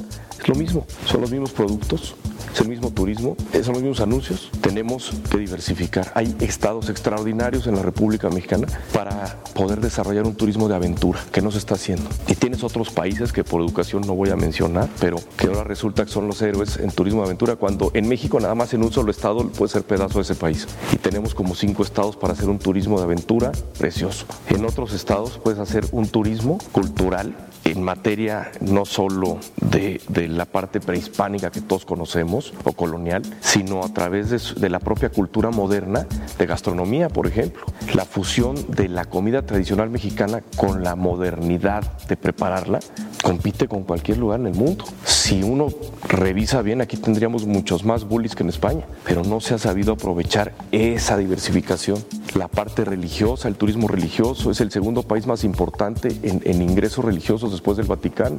es 0.40 0.48
lo 0.48 0.54
mismo, 0.54 0.86
son 1.06 1.20
los 1.20 1.30
mismos 1.30 1.52
productos, 1.52 2.14
es 2.52 2.60
el 2.60 2.68
mismo 2.68 2.90
turismo, 2.90 3.36
son 3.52 3.74
los 3.74 3.82
mismos 3.82 4.00
anuncios. 4.00 4.50
Tenemos 4.60 5.12
que 5.30 5.38
diversificar. 5.38 6.12
Hay 6.14 6.36
estados 6.40 6.88
extraordinarios 6.88 7.66
en 7.66 7.76
la 7.76 7.82
República 7.82 8.28
Mexicana 8.30 8.66
para 8.92 9.42
poder 9.54 9.80
desarrollar 9.80 10.24
un 10.24 10.34
turismo 10.34 10.68
de 10.68 10.76
aventura 10.76 11.18
que 11.32 11.42
no 11.42 11.50
se 11.50 11.58
está 11.58 11.74
haciendo. 11.74 12.08
Y 12.28 12.34
tienes 12.34 12.62
otros 12.62 12.90
países 12.90 13.32
que 13.32 13.42
por 13.42 13.60
educación 13.60 14.02
no 14.06 14.14
voy 14.14 14.30
a 14.30 14.36
mencionar, 14.36 14.88
pero 15.00 15.16
que 15.36 15.48
ahora 15.48 15.64
resulta 15.64 16.04
que 16.04 16.10
son 16.10 16.28
los 16.28 16.40
héroes 16.42 16.76
en 16.76 16.90
turismo 16.94 17.20
de 17.20 17.26
aventura, 17.26 17.56
cuando 17.56 17.90
en 17.94 18.08
México 18.08 18.40
nada 18.40 18.54
más 18.54 18.74
en 18.74 18.82
un 18.82 18.92
solo 18.92 19.10
estado 19.10 19.48
puede 19.48 19.72
ser 19.72 19.82
pedazo 19.82 20.18
de 20.18 20.22
ese 20.22 20.34
país. 20.34 20.66
Y 20.92 20.96
tenemos 20.96 21.34
como 21.34 21.54
cinco 21.54 21.82
estados 21.82 22.16
para 22.16 22.32
hacer 22.32 22.48
un 22.48 22.58
turismo 22.58 22.98
de 22.98 23.04
aventura 23.04 23.52
precioso. 23.78 24.26
En 24.48 24.64
otros 24.64 24.92
estados 24.92 25.38
puedes 25.42 25.58
hacer 25.58 25.84
un 25.92 26.08
turismo 26.08 26.58
cultural 26.72 27.34
en 27.64 27.82
materia 27.82 28.52
no 28.60 28.84
solo 28.84 29.38
de, 29.56 30.00
de, 30.08 30.28
la 30.28 30.44
parte 30.44 30.80
prehispánica 30.80 31.50
que 31.50 31.60
todos 31.60 31.84
conocemos 31.84 32.52
o 32.64 32.72
colonial, 32.72 33.22
sino 33.40 33.82
a 33.82 33.88
través 33.88 34.30
de, 34.30 34.60
de, 34.60 34.68
la 34.68 34.78
propia 34.78 35.08
cultura 35.08 35.50
moderna 35.50 36.06
de 36.38 36.46
gastronomía, 36.46 37.08
por 37.08 37.26
ejemplo. 37.26 37.64
La 37.94 38.04
fusión 38.04 38.54
de 38.68 38.88
la 38.88 39.06
comida 39.06 39.42
tradicional 39.42 39.90
mexicana 39.90 40.42
con 40.56 40.84
la 40.84 40.94
modernidad 40.94 41.98
de 42.06 42.16
prepararla 42.16 42.80
compite 43.24 43.66
con 43.66 43.84
cualquier 43.84 44.18
lugar 44.18 44.38
en 44.38 44.48
el 44.48 44.54
mundo. 44.54 44.84
Si 45.04 45.42
uno 45.42 45.68
revisa 46.06 46.60
bien, 46.60 46.82
aquí 46.82 46.98
tendríamos 46.98 47.46
muchos 47.46 47.82
más 47.82 48.04
bullies 48.04 48.36
que 48.36 48.42
en 48.42 48.50
España, 48.50 48.84
pero 49.04 49.24
no 49.24 49.40
se 49.40 49.54
ha 49.54 49.58
sabido 49.58 49.94
aprovechar 49.94 50.52
esa 50.70 51.16
diversificación. 51.16 52.04
La 52.34 52.48
parte 52.48 52.84
religiosa, 52.84 53.46
el 53.46 53.54
turismo 53.54 53.86
religioso, 53.86 54.50
es 54.50 54.60
el 54.60 54.72
segundo 54.72 55.02
país 55.02 55.26
más 55.26 55.44
importante 55.44 56.08
en, 56.22 56.62
ingresos 56.62 57.04
religiosos 57.04 57.52
después 57.52 57.76
del 57.76 57.86
Vaticano. 57.86 58.36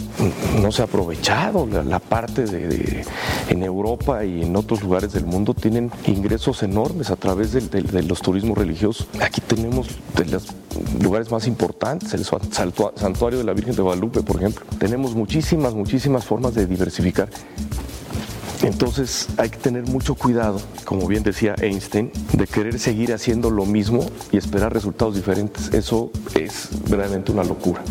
No 0.61 0.71
se 0.71 0.81
ha 0.81 0.85
aprovechado 0.85 1.65
la, 1.65 1.99
parte 1.99 2.45
de, 2.45 3.05
en 3.49 3.63
Europa 3.63 4.25
y 4.25 4.41
en 4.41 4.55
otros 4.55 4.83
lugares 4.83 5.13
del 5.13 5.25
mundo 5.25 5.53
tienen 5.53 5.91
ingresos 6.07 6.61
enormes 6.63 7.09
a 7.09 7.15
través 7.15 7.53
de, 7.53 7.61
de 7.61 8.03
los 8.03 8.21
turismos 8.21 8.57
religiosos. 8.57 9.07
Aquí 9.21 9.39
tenemos 9.39 9.87
de 10.15 10.25
los 10.25 10.47
lugares 11.01 11.31
más 11.31 11.47
importantes, 11.47 12.13
el 12.13 12.25
santuario 12.25 13.39
de 13.39 13.45
la 13.45 13.53
Virgen 13.53 13.75
de 13.75 13.81
Guadalupe, 13.81 14.21
por 14.23 14.37
ejemplo. 14.37 14.65
Tenemos 14.77 15.15
muchísimas, 15.15 15.73
muchísimas 15.73 16.25
formas 16.25 16.53
de 16.53 16.67
diversificar. 16.67 17.29
Entonces 18.61 19.27
hay 19.37 19.49
que 19.49 19.57
tener 19.57 19.83
mucho 19.83 20.15
cuidado, 20.15 20.59
como 20.85 21.07
bien 21.07 21.23
decía 21.23 21.55
Einstein, 21.61 22.11
de 22.33 22.47
querer 22.47 22.79
seguir 22.79 23.13
haciendo 23.13 23.49
lo 23.49 23.65
mismo 23.65 24.05
y 24.31 24.37
esperar 24.37 24.73
resultados 24.73 25.15
diferentes. 25.15 25.73
Eso 25.73 26.11
es 26.33 26.69
verdaderamente 26.89 27.31
una 27.31 27.43
locura. 27.43 27.81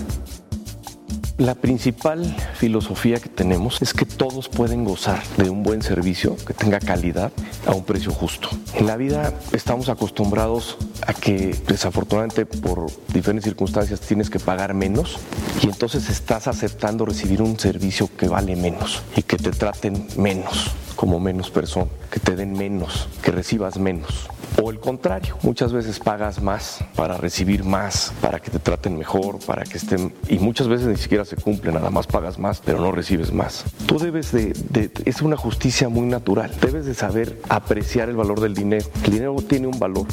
La 1.38 1.56
principal 1.56 2.24
filosofía 2.54 3.18
que 3.18 3.28
tenemos 3.28 3.82
es 3.82 3.92
que 3.92 4.06
todos 4.06 4.48
pueden 4.48 4.84
gozar 4.84 5.20
de 5.36 5.50
un 5.50 5.64
buen 5.64 5.82
servicio 5.82 6.36
que 6.36 6.54
tenga 6.54 6.78
calidad 6.78 7.32
a 7.66 7.72
un 7.72 7.84
precio 7.84 8.12
justo. 8.12 8.48
En 8.74 8.86
la 8.86 8.96
vida 8.96 9.32
estamos 9.50 9.88
acostumbrados 9.88 10.76
a 11.04 11.12
que 11.12 11.56
desafortunadamente 11.66 12.46
por 12.46 12.86
diferentes 13.12 13.46
circunstancias 13.46 13.98
tienes 13.98 14.30
que 14.30 14.38
pagar 14.38 14.74
menos 14.74 15.18
y 15.60 15.66
entonces 15.66 16.08
estás 16.08 16.46
aceptando 16.46 17.04
recibir 17.04 17.42
un 17.42 17.58
servicio 17.58 18.08
que 18.16 18.28
vale 18.28 18.54
menos 18.54 19.02
y 19.16 19.22
que 19.22 19.36
te 19.36 19.50
traten 19.50 20.06
menos 20.16 20.70
como 20.94 21.20
menos 21.20 21.50
persona, 21.50 21.90
que 22.10 22.20
te 22.20 22.36
den 22.36 22.52
menos, 22.52 23.08
que 23.22 23.30
recibas 23.30 23.78
menos. 23.78 24.28
O 24.62 24.70
el 24.70 24.78
contrario, 24.78 25.36
muchas 25.42 25.72
veces 25.72 25.98
pagas 25.98 26.40
más 26.40 26.78
para 26.94 27.16
recibir 27.16 27.64
más, 27.64 28.12
para 28.20 28.38
que 28.38 28.50
te 28.50 28.58
traten 28.60 28.96
mejor, 28.96 29.38
para 29.44 29.64
que 29.64 29.78
estén... 29.78 30.14
Y 30.28 30.38
muchas 30.38 30.68
veces 30.68 30.86
ni 30.86 30.96
siquiera 30.96 31.23
se 31.24 31.36
cumple, 31.36 31.72
nada 31.72 31.90
más 31.90 32.06
pagas 32.06 32.38
más, 32.38 32.60
pero 32.64 32.80
no 32.80 32.92
recibes 32.92 33.32
más. 33.32 33.64
Tú 33.86 33.98
debes 33.98 34.32
de, 34.32 34.52
de... 34.70 34.90
Es 35.04 35.22
una 35.22 35.36
justicia 35.36 35.88
muy 35.88 36.06
natural. 36.06 36.52
Debes 36.60 36.86
de 36.86 36.94
saber 36.94 37.40
apreciar 37.48 38.08
el 38.08 38.16
valor 38.16 38.40
del 38.40 38.54
dinero. 38.54 38.86
El 39.04 39.12
dinero 39.12 39.36
tiene 39.48 39.66
un 39.66 39.78
valor. 39.78 40.06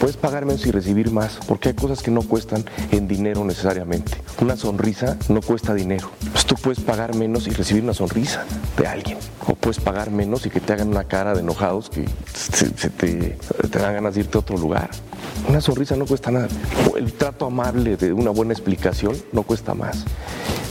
Puedes 0.00 0.16
pagar 0.16 0.44
menos 0.44 0.66
y 0.66 0.70
recibir 0.70 1.10
más, 1.10 1.38
porque 1.46 1.70
hay 1.70 1.74
cosas 1.74 2.02
que 2.02 2.10
no 2.10 2.22
cuestan 2.22 2.64
en 2.90 3.08
dinero 3.08 3.44
necesariamente. 3.44 4.12
Una 4.40 4.56
sonrisa 4.56 5.16
no 5.28 5.40
cuesta 5.40 5.74
dinero. 5.74 6.10
Pues 6.32 6.44
tú 6.46 6.54
puedes 6.56 6.80
pagar 6.80 7.14
menos 7.14 7.46
y 7.46 7.50
recibir 7.50 7.82
una 7.82 7.94
sonrisa 7.94 8.44
de 8.76 8.86
alguien. 8.86 9.18
O 9.46 9.54
puedes 9.54 9.80
pagar 9.80 10.10
menos 10.10 10.46
y 10.46 10.50
que 10.50 10.60
te 10.60 10.72
hagan 10.72 10.88
una 10.88 11.04
cara 11.04 11.34
de 11.34 11.40
enojados 11.40 11.90
que 11.90 12.04
se, 12.34 12.66
se 12.76 12.90
te, 12.90 13.36
te 13.70 13.78
dan 13.78 13.94
ganas 13.94 14.14
de 14.14 14.20
irte 14.20 14.38
a 14.38 14.40
otro 14.40 14.56
lugar. 14.56 14.90
Una 15.48 15.60
sonrisa 15.60 15.96
no 15.96 16.06
cuesta 16.06 16.30
nada. 16.30 16.48
El 16.96 17.12
trato 17.12 17.46
amable 17.46 17.96
de 17.96 18.12
una 18.12 18.30
buena 18.30 18.52
explicación 18.52 19.16
no 19.32 19.42
cuesta 19.42 19.74
más. 19.74 20.04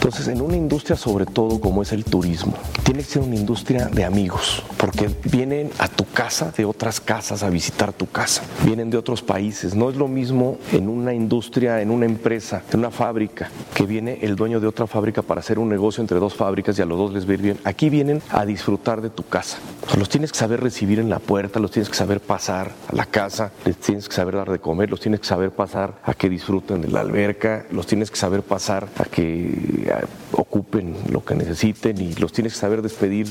Entonces, 0.04 0.28
en 0.28 0.42
una 0.42 0.58
industria 0.58 0.98
sobre 0.98 1.26
todo 1.26 1.62
como 1.62 1.82
es 1.82 1.94
el 1.94 2.04
turismo, 2.04 2.56
tiene 2.84 3.04
que 3.04 3.06
ser 3.06 3.22
una 3.22 3.38
industria 3.38 3.86
de 3.86 4.04
amigos, 4.04 4.62
porque 4.76 5.10
vienen 5.32 5.70
a 5.80 5.88
tu 5.88 6.04
casa 6.04 6.52
de 6.58 6.66
otras 6.66 7.00
casas 7.00 7.42
a 7.42 7.50
visitar 7.50 7.94
tu 7.94 8.08
casa, 8.08 8.44
vienen 8.66 8.90
de 8.90 8.98
otros 8.98 9.22
países. 9.22 9.76
No 9.76 9.90
es 9.90 9.96
lo 9.96 10.10
mismo 10.10 10.58
en 10.74 10.90
una 10.90 11.14
industria, 11.14 11.82
en 11.82 11.90
una 11.90 12.06
empresa, 12.06 12.64
en 12.74 12.80
una 12.80 12.92
fábrica, 12.92 13.50
que 13.74 13.86
viene 13.86 14.20
el 14.22 14.36
dueño 14.36 14.60
de 14.60 14.68
otra 14.68 14.88
fábrica 14.88 15.22
para 15.22 15.40
hacer 15.40 15.58
un 15.58 15.70
negocio 15.70 16.02
entre 16.02 16.20
dos 16.20 16.34
fábricas 16.34 16.78
y 16.78 16.82
a 16.82 16.86
los 16.86 16.98
dos 16.98 17.14
les 17.14 17.26
va 17.26 17.38
bien. 17.38 17.58
Aquí 17.64 17.90
vienen 17.90 18.22
a 18.30 18.46
disfrutar 18.46 19.00
de 19.00 19.10
tu 19.10 19.26
casa. 19.26 19.60
Los 19.98 20.10
tienes 20.10 20.34
que 20.34 20.38
saber 20.38 20.60
recibir 20.60 21.00
en 21.00 21.10
la 21.10 21.20
puerta, 21.20 21.62
los 21.62 21.72
tienes 21.72 21.88
que 21.88 21.96
saber 21.96 22.20
pasar 22.20 22.74
a 22.90 22.94
la 22.94 23.06
casa, 23.06 23.54
les 23.64 23.78
tienes 23.78 24.10
que 24.10 24.16
saber 24.16 24.36
dar 24.36 24.52
de 24.52 24.60
comer, 24.60 24.90
los 24.90 25.00
tienes 25.00 25.22
que 25.22 25.28
saber 25.28 25.52
pasar 25.52 25.94
a 26.04 26.14
que 26.14 26.28
disfruten 26.28 26.82
de 26.82 26.90
la 26.90 27.00
alberca, 27.00 27.66
los 27.72 27.88
tienes 27.88 28.12
que 28.12 28.18
saber 28.18 28.42
pasar 28.42 28.90
a 28.98 29.06
que 29.06 29.93
guy. 29.94 30.23
Ocupen 30.34 30.96
lo 31.10 31.24
que 31.24 31.36
necesiten 31.36 32.00
y 32.02 32.14
los 32.16 32.32
tienes 32.32 32.54
que 32.54 32.60
saber 32.60 32.82
despedir 32.82 33.28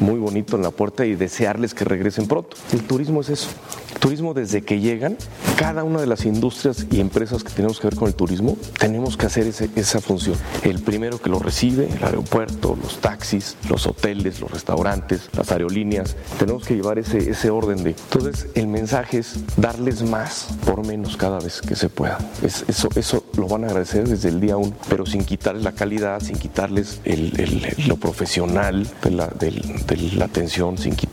muy 0.00 0.18
bonito 0.18 0.56
en 0.56 0.62
la 0.62 0.70
puerta 0.70 1.06
y 1.06 1.14
desearles 1.14 1.74
que 1.74 1.84
regresen 1.84 2.26
pronto. 2.26 2.56
El 2.72 2.82
turismo 2.82 3.20
es 3.20 3.30
eso. 3.30 3.48
El 3.94 4.00
turismo 4.00 4.34
desde 4.34 4.62
que 4.62 4.80
llegan, 4.80 5.16
cada 5.56 5.84
una 5.84 6.00
de 6.00 6.06
las 6.06 6.26
industrias 6.26 6.86
y 6.90 7.00
empresas 7.00 7.42
que 7.42 7.50
tenemos 7.50 7.80
que 7.80 7.88
ver 7.88 7.96
con 7.96 8.08
el 8.08 8.14
turismo, 8.14 8.56
tenemos 8.78 9.16
que 9.16 9.26
hacer 9.26 9.46
ese, 9.46 9.70
esa 9.74 10.00
función. 10.00 10.36
El 10.62 10.80
primero 10.82 11.20
que 11.20 11.30
lo 11.30 11.38
recibe, 11.38 11.88
el 11.88 12.04
aeropuerto, 12.04 12.76
los 12.80 12.98
taxis, 12.98 13.56
los 13.68 13.86
hoteles, 13.86 14.40
los 14.40 14.50
restaurantes, 14.50 15.30
las 15.36 15.50
aerolíneas, 15.50 16.16
tenemos 16.38 16.64
que 16.66 16.74
llevar 16.74 16.98
ese, 16.98 17.30
ese 17.30 17.50
orden 17.50 17.82
de... 17.82 17.90
Entonces 17.90 18.48
el 18.54 18.68
mensaje 18.68 19.18
es 19.18 19.40
darles 19.56 20.02
más 20.02 20.48
por 20.64 20.86
menos 20.86 21.16
cada 21.16 21.38
vez 21.38 21.60
que 21.60 21.74
se 21.74 21.88
pueda. 21.88 22.18
Es, 22.42 22.64
eso, 22.68 22.88
eso 22.96 23.24
lo 23.36 23.48
van 23.48 23.64
a 23.64 23.68
agradecer 23.68 24.08
desde 24.08 24.28
el 24.28 24.40
día 24.40 24.56
uno, 24.56 24.74
pero 24.88 25.06
sin 25.06 25.24
quitarles 25.24 25.64
la 25.64 25.72
calidad, 25.72 26.20
sin 26.20 26.36
quitarles 26.36 26.45
el, 27.04 27.32
el, 27.38 27.74
lo 27.86 27.96
profesional 27.96 28.86
de 29.02 29.10
la, 29.10 29.26
de, 29.28 29.50
de 29.50 29.96
la 30.16 30.26
atención, 30.26 30.78
sin 30.78 30.94
quitarles 30.94 31.05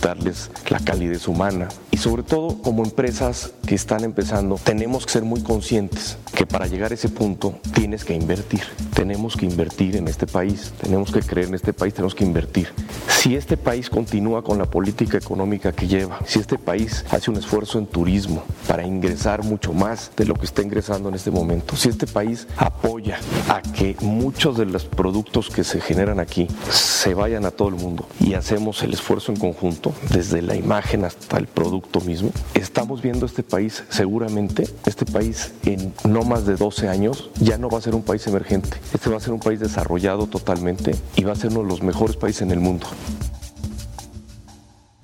la 0.70 0.80
calidez 0.80 1.30
humana. 1.30 1.70
Y 1.90 1.98
sobre 1.98 2.24
todo, 2.24 2.62
como 2.62 2.84
empresas 2.84 3.52
que 3.66 3.76
están 3.76 4.04
empezando, 4.04 4.60
tenemos 4.62 5.06
que 5.06 5.14
ser 5.14 5.24
muy 5.24 5.42
conscientes 5.42 6.18
que 6.36 6.46
para 6.46 6.68
llegar 6.68 6.92
a 6.92 6.96
ese 6.96 7.08
punto 7.08 7.56
tienes 7.74 8.04
que 8.04 8.14
invertir. 8.14 8.64
Tenemos 8.94 9.38
que 9.38 9.46
invertir 9.46 9.96
en 9.96 10.10
este 10.10 10.28
país, 10.28 10.74
tenemos 10.82 11.12
que 11.12 11.22
creer 11.22 11.48
en 11.48 11.56
este 11.56 11.72
país, 11.72 11.94
tenemos 11.94 12.16
que 12.16 12.26
invertir. 12.26 12.68
Si 13.08 13.36
este 13.36 13.56
país 13.56 13.90
continúa 13.90 14.44
con 14.44 14.58
la 14.58 14.66
política 14.66 15.18
económica 15.18 15.72
que 15.72 15.88
lleva, 15.88 16.20
si 16.26 16.40
este 16.40 16.58
país 16.58 17.06
hace 17.10 17.32
un 17.32 17.38
esfuerzo 17.38 17.80
en 17.80 17.86
turismo 17.86 18.44
para 18.68 18.86
ingresar 18.86 19.44
mucho 19.44 19.72
más 19.72 20.12
de 20.18 20.26
lo 20.26 20.34
que 20.34 20.46
está 20.46 20.64
ingresando 20.64 21.08
en 21.08 21.16
este 21.16 21.32
momento, 21.32 21.78
si 21.78 21.88
este 21.88 22.08
país 22.08 22.48
apoya 22.58 23.20
a 23.48 23.62
que 23.62 23.96
muchos 24.02 24.58
de 24.58 24.66
los 24.66 24.84
productos 24.84 25.50
que 25.50 25.64
se 25.64 25.80
generan 25.80 26.20
aquí 26.20 26.48
se 26.70 27.14
vayan 27.14 27.46
a 27.46 27.52
todo 27.52 27.70
el 27.70 27.76
mundo 27.76 28.06
y 28.20 28.34
hacemos 28.34 28.84
el 28.84 28.94
esfuerzo 28.94 29.32
en 29.32 29.40
conjunto, 29.40 29.93
desde 30.12 30.42
la 30.42 30.56
imagen 30.56 31.06
hasta 31.06 31.38
el 31.38 31.48
producto 31.48 32.02
mismo, 32.02 32.32
estamos 32.54 33.02
viendo 33.02 33.26
este 33.26 33.44
país 33.44 33.84
seguramente, 33.90 34.68
este 34.86 35.06
país 35.06 35.54
en 35.66 35.94
no 36.08 36.24
más 36.24 36.46
de 36.46 36.56
12 36.56 36.90
años 36.90 37.30
ya 37.40 37.58
no 37.58 37.70
va 37.70 37.78
a 37.78 37.82
ser 37.82 37.96
un 37.96 38.04
país 38.04 38.26
emergente, 38.28 38.78
este 38.94 39.10
va 39.10 39.18
a 39.18 39.20
ser 39.20 39.34
un 39.34 39.40
país 39.40 39.60
desarrollado 39.60 40.28
totalmente 40.28 40.96
y 41.16 41.24
va 41.24 41.34
a 41.34 41.36
ser 41.36 41.52
uno 41.52 41.64
de 41.64 41.68
los 41.68 41.82
mejores 41.82 42.16
países 42.16 42.42
en 42.44 42.52
el 42.52 42.60
mundo. 42.60 42.88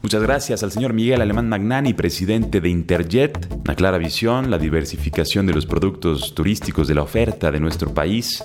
Muchas 0.01 0.24
gracias 0.24 0.63
al 0.63 0.72
señor 0.72 0.93
Miguel 0.93 1.22
Alemán 1.22 1.50
Magnani, 1.50 1.93
presidente 1.93 2.62
de 2.62 2.69
Interjet. 2.69 3.53
Una 3.65 3.75
clara 3.75 3.98
visión, 3.98 4.50
la 4.50 4.58
diversificación 4.58 5.46
de 5.46 5.53
los 5.53 5.65
productos 5.65 6.34
turísticos 6.34 6.88
de 6.88 6.96
la 6.96 7.03
oferta 7.03 7.51
de 7.51 7.60
nuestro 7.60 7.93
país. 7.93 8.43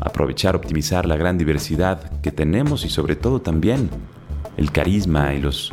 Aprovechar, 0.00 0.56
optimizar 0.56 1.06
la 1.06 1.16
gran 1.16 1.38
diversidad 1.38 2.20
que 2.20 2.32
tenemos 2.32 2.84
y 2.84 2.90
sobre 2.90 3.14
todo 3.14 3.40
también 3.40 3.88
el 4.58 4.72
carisma 4.72 5.32
y 5.34 5.40
los 5.40 5.72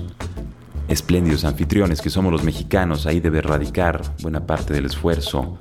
espléndidos 0.88 1.44
anfitriones 1.44 2.02
que 2.02 2.10
somos 2.10 2.32
los 2.32 2.44
mexicanos. 2.44 3.06
Ahí 3.08 3.20
debe 3.20 3.42
radicar 3.42 4.02
buena 4.22 4.46
parte 4.46 4.74
del 4.74 4.86
esfuerzo 4.86 5.60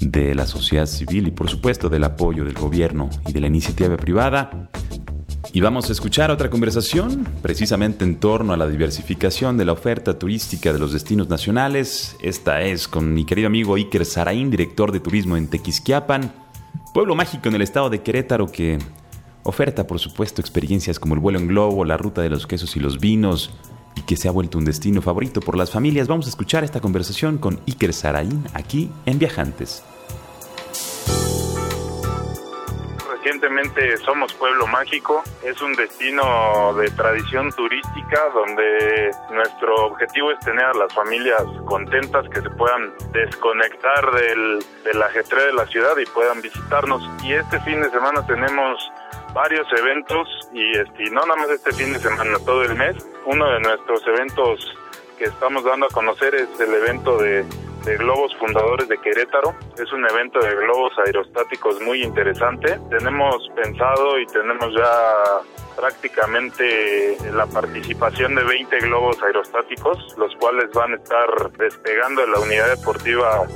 de 0.00 0.34
la 0.34 0.46
sociedad 0.46 0.86
civil 0.86 1.28
y 1.28 1.30
por 1.30 1.50
supuesto 1.50 1.88
del 1.88 2.04
apoyo 2.04 2.44
del 2.44 2.54
gobierno 2.54 3.10
y 3.26 3.32
de 3.32 3.40
la 3.40 3.46
iniciativa 3.48 3.96
privada. 3.96 4.70
Y 5.52 5.60
vamos 5.60 5.88
a 5.88 5.92
escuchar 5.92 6.30
otra 6.30 6.50
conversación 6.50 7.26
precisamente 7.42 8.04
en 8.04 8.18
torno 8.18 8.52
a 8.52 8.56
la 8.56 8.66
diversificación 8.66 9.56
de 9.56 9.64
la 9.64 9.72
oferta 9.72 10.18
turística 10.18 10.72
de 10.72 10.78
los 10.78 10.92
destinos 10.92 11.28
nacionales. 11.28 12.16
Esta 12.22 12.62
es 12.62 12.88
con 12.88 13.12
mi 13.14 13.24
querido 13.24 13.46
amigo 13.46 13.74
Iker 13.74 14.04
Saraín, 14.04 14.50
director 14.50 14.92
de 14.92 15.00
turismo 15.00 15.36
en 15.36 15.48
Tequisquiapan, 15.48 16.32
pueblo 16.92 17.14
mágico 17.14 17.48
en 17.48 17.54
el 17.54 17.62
estado 17.62 17.90
de 17.90 18.02
Querétaro 18.02 18.46
que 18.46 18.78
oferta 19.48 19.86
por 19.86 19.98
supuesto 19.98 20.40
experiencias 20.40 20.98
como 20.98 21.14
el 21.14 21.20
vuelo 21.20 21.38
en 21.38 21.48
globo, 21.48 21.84
la 21.84 21.96
ruta 21.96 22.22
de 22.22 22.30
los 22.30 22.46
quesos 22.46 22.76
y 22.76 22.80
los 22.80 23.00
vinos, 23.00 23.50
y 23.96 24.02
que 24.02 24.16
se 24.16 24.28
ha 24.28 24.30
vuelto 24.30 24.58
un 24.58 24.64
destino 24.64 25.02
favorito 25.02 25.40
por 25.40 25.56
las 25.56 25.70
familias. 25.70 26.08
Vamos 26.08 26.26
a 26.26 26.30
escuchar 26.30 26.64
esta 26.64 26.80
conversación 26.80 27.38
con 27.38 27.60
Iker 27.66 27.92
Saraín 27.92 28.44
aquí 28.54 28.90
en 29.06 29.18
Viajantes. 29.18 29.82
Recientemente 33.10 33.96
Somos 33.98 34.32
Pueblo 34.34 34.66
Mágico 34.68 35.22
es 35.44 35.60
un 35.60 35.74
destino 35.74 36.72
de 36.74 36.88
tradición 36.92 37.52
turística 37.52 38.20
donde 38.32 39.10
nuestro 39.30 39.74
objetivo 39.86 40.30
es 40.30 40.38
tener 40.40 40.64
a 40.64 40.72
las 40.72 40.94
familias 40.94 41.42
contentas 41.66 42.26
que 42.30 42.40
se 42.40 42.48
puedan 42.50 42.92
desconectar 43.12 44.12
del, 44.12 44.64
del 44.84 45.02
ajetreo 45.02 45.46
de 45.46 45.52
la 45.52 45.66
ciudad 45.66 45.96
y 45.98 46.06
puedan 46.06 46.40
visitarnos. 46.40 47.02
Y 47.22 47.34
este 47.34 47.60
fin 47.60 47.82
de 47.82 47.90
semana 47.90 48.24
tenemos 48.26 48.78
varios 49.32 49.66
eventos 49.72 50.28
y 50.52 50.76
este, 50.76 51.10
no 51.10 51.22
nada 51.22 51.36
más 51.36 51.50
este 51.50 51.72
fin 51.72 51.92
de 51.92 51.98
semana, 51.98 52.38
todo 52.44 52.62
el 52.62 52.74
mes. 52.74 52.96
Uno 53.26 53.50
de 53.52 53.60
nuestros 53.60 54.06
eventos 54.06 54.74
que 55.18 55.24
estamos 55.24 55.64
dando 55.64 55.86
a 55.86 55.88
conocer 55.90 56.34
es 56.34 56.48
el 56.60 56.72
evento 56.74 57.18
de, 57.18 57.44
globos 57.98 58.36
fundadores 58.36 58.86
de 58.88 58.98
Querétaro. 58.98 59.54
Es 59.78 59.90
un 59.92 60.06
evento 60.08 60.40
de 60.40 60.54
globos 60.54 60.92
aerostáticos 61.06 61.80
muy 61.80 62.02
interesante. 62.02 62.78
Tenemos 62.90 63.48
pensado 63.56 64.18
y 64.18 64.26
tenemos 64.26 64.74
ya 64.74 65.42
prácticamente 65.74 67.16
la 67.32 67.46
participación 67.46 68.34
de 68.34 68.44
20 68.44 68.78
globos 68.80 69.22
aerostáticos, 69.22 70.14
los 70.18 70.34
cuales 70.36 70.70
van 70.74 70.92
a 70.92 70.96
estar 70.96 71.50
despegando 71.52 72.20
de 72.20 72.28
la 72.28 72.40
unidad 72.40 72.68
deportiva 72.76 73.46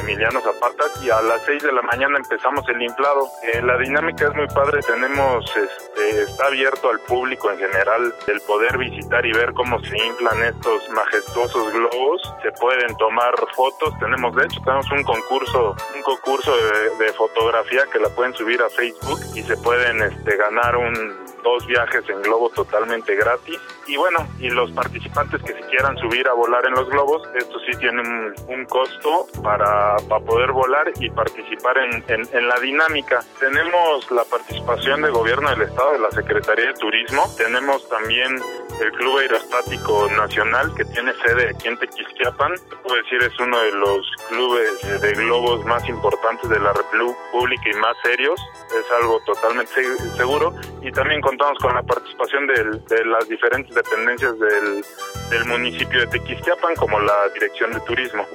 Emiliano 0.00 0.40
Zapata 0.40 0.84
y 1.02 1.10
a 1.10 1.20
las 1.22 1.42
6 1.44 1.62
de 1.62 1.72
la 1.72 1.82
mañana 1.82 2.18
empezamos 2.18 2.68
el 2.68 2.82
inflado. 2.82 3.28
Eh, 3.42 3.62
la 3.62 3.76
dinámica 3.78 4.26
es 4.26 4.34
muy 4.34 4.46
padre, 4.48 4.80
tenemos, 4.80 5.44
este, 5.56 6.22
está 6.22 6.46
abierto 6.46 6.90
al 6.90 7.00
público 7.00 7.50
en 7.50 7.58
general 7.58 8.14
el 8.26 8.40
poder 8.42 8.78
visitar 8.78 9.24
y 9.24 9.32
ver 9.32 9.52
cómo 9.54 9.80
se 9.80 9.96
inflan 9.96 10.42
estos 10.44 10.88
majestuosos 10.90 11.72
globos. 11.72 12.34
Se 12.42 12.52
pueden 12.52 12.96
tomar 12.96 13.34
fotos, 13.54 13.98
tenemos 13.98 14.34
de 14.34 14.44
hecho 14.44 14.60
tenemos 14.64 14.90
un 14.90 15.02
concurso, 15.02 15.76
un 15.94 16.02
concurso 16.02 16.54
de, 16.56 17.04
de 17.04 17.12
fotografía 17.12 17.84
que 17.92 17.98
la 17.98 18.08
pueden 18.10 18.34
subir 18.34 18.62
a 18.62 18.70
Facebook 18.70 19.20
y 19.34 19.42
se 19.42 19.56
pueden 19.56 20.02
este, 20.02 20.36
ganar 20.36 20.76
un 20.76 21.29
dos 21.42 21.66
viajes 21.66 22.08
en 22.08 22.22
globo 22.22 22.50
totalmente 22.50 23.14
gratis. 23.16 23.58
Y 23.86 23.96
bueno, 23.96 24.26
y 24.38 24.50
los 24.50 24.70
participantes 24.72 25.42
que 25.42 25.52
se 25.52 25.60
quieran 25.68 25.96
subir 25.98 26.26
a 26.28 26.32
volar 26.32 26.64
en 26.66 26.74
los 26.74 26.88
globos, 26.88 27.22
esto 27.34 27.58
sí 27.60 27.76
tiene 27.78 28.02
un, 28.02 28.64
costo 28.66 29.26
para, 29.42 29.96
para, 30.08 30.24
poder 30.24 30.52
volar 30.52 30.92
y 31.00 31.10
participar 31.10 31.76
en, 31.78 32.04
en, 32.08 32.48
la 32.48 32.60
dinámica. 32.60 33.20
Tenemos 33.40 34.08
la 34.12 34.22
participación 34.24 35.02
del 35.02 35.10
gobierno 35.10 35.50
del 35.50 35.62
estado, 35.62 35.92
de 35.92 35.98
la 35.98 36.10
Secretaría 36.12 36.66
de 36.66 36.74
Turismo. 36.74 37.24
Tenemos 37.36 37.88
también 37.88 38.36
el 38.80 38.92
Club 38.92 39.18
Aerostático 39.18 40.08
Nacional 40.16 40.72
que 40.74 40.84
tiene 40.84 41.12
sede 41.14 41.50
aquí 41.50 41.68
en 41.68 41.78
Tequisquiapan. 41.78 42.52
Puedo 42.82 42.96
decir 42.96 43.22
es 43.22 43.38
uno 43.40 43.58
de 43.60 43.72
los 43.72 44.10
clubes 44.28 45.00
de 45.00 45.12
globos 45.14 45.64
más 45.64 45.86
importantes 45.88 46.48
de 46.48 46.60
la 46.60 46.72
República 46.72 47.70
y 47.70 47.74
más 47.74 47.96
serios. 48.02 48.40
Es 48.68 48.90
algo 48.92 49.20
totalmente 49.26 49.82
seguro. 50.16 50.54
Y 50.82 50.90
también 50.92 51.20
contamos 51.20 51.58
con 51.58 51.74
la 51.74 51.82
participación 51.82 52.46
de 52.46 53.04
las 53.04 53.28
diferentes 53.28 53.74
dependencias 53.74 54.38
del, 54.38 54.84
del 55.30 55.44
municipio 55.44 56.00
de 56.00 56.06
Tequisquiapan, 56.06 56.74
como 56.76 56.98
la 57.00 57.28
Dirección 57.34 57.72
de 57.72 57.80
Turismo. 57.80 58.26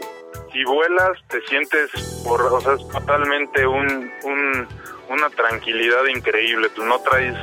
Si 0.54 0.64
vuelas, 0.64 1.18
te 1.28 1.42
sientes, 1.48 1.90
por, 2.24 2.42
o 2.42 2.62
sea, 2.62 2.74
es 2.74 2.88
totalmente 2.88 3.66
un, 3.66 4.12
un, 4.24 4.68
una 5.10 5.30
tranquilidad 5.32 6.06
increíble. 6.06 6.70
Tú 6.70 6.86
no 6.86 7.00
traes 7.00 7.36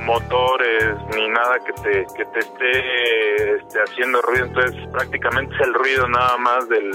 motores 0.00 0.96
ni 1.14 1.28
nada 1.28 1.58
que 1.64 1.72
te, 1.72 2.06
que 2.16 2.24
te 2.26 2.38
esté 2.40 3.54
este, 3.56 3.80
haciendo 3.82 4.20
ruido, 4.22 4.46
entonces 4.46 4.88
prácticamente 4.92 5.54
es 5.54 5.60
el 5.62 5.74
ruido 5.74 6.08
nada 6.08 6.36
más 6.36 6.68
del, 6.68 6.90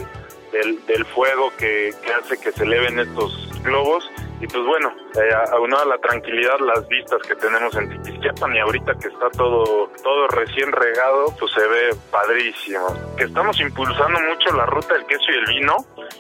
del, 0.52 0.86
del 0.86 1.06
fuego 1.06 1.52
que, 1.58 1.94
que 2.04 2.14
hace 2.14 2.40
que 2.40 2.52
se 2.52 2.64
eleven 2.64 3.00
estos 3.00 3.50
globos 3.64 4.10
y 4.40 4.46
pues 4.46 4.64
bueno, 4.64 4.94
eh, 5.16 5.34
aunado 5.52 5.84
a 5.84 5.86
la 5.86 5.98
tranquilidad, 5.98 6.60
las 6.60 6.88
vistas 6.88 7.20
que 7.28 7.36
tenemos 7.36 7.76
en 7.76 7.90
Tiquisquiapan 7.90 8.56
y 8.56 8.60
ahorita 8.60 8.94
que 9.02 9.08
está 9.08 9.30
todo, 9.32 9.90
todo 10.04 10.28
recién 10.28 10.72
regado, 10.72 11.34
pues 11.40 11.52
se 11.54 11.68
ve 11.68 11.90
padrísimo. 12.12 12.86
Que 13.18 13.24
estamos 13.24 13.60
impulsando 13.60 14.20
mucho 14.20 14.56
la 14.56 14.68
ruta 14.68 14.94
del 14.94 15.08
queso 15.08 15.24
y 15.30 15.38
el 15.38 15.46
vino. 15.48 15.78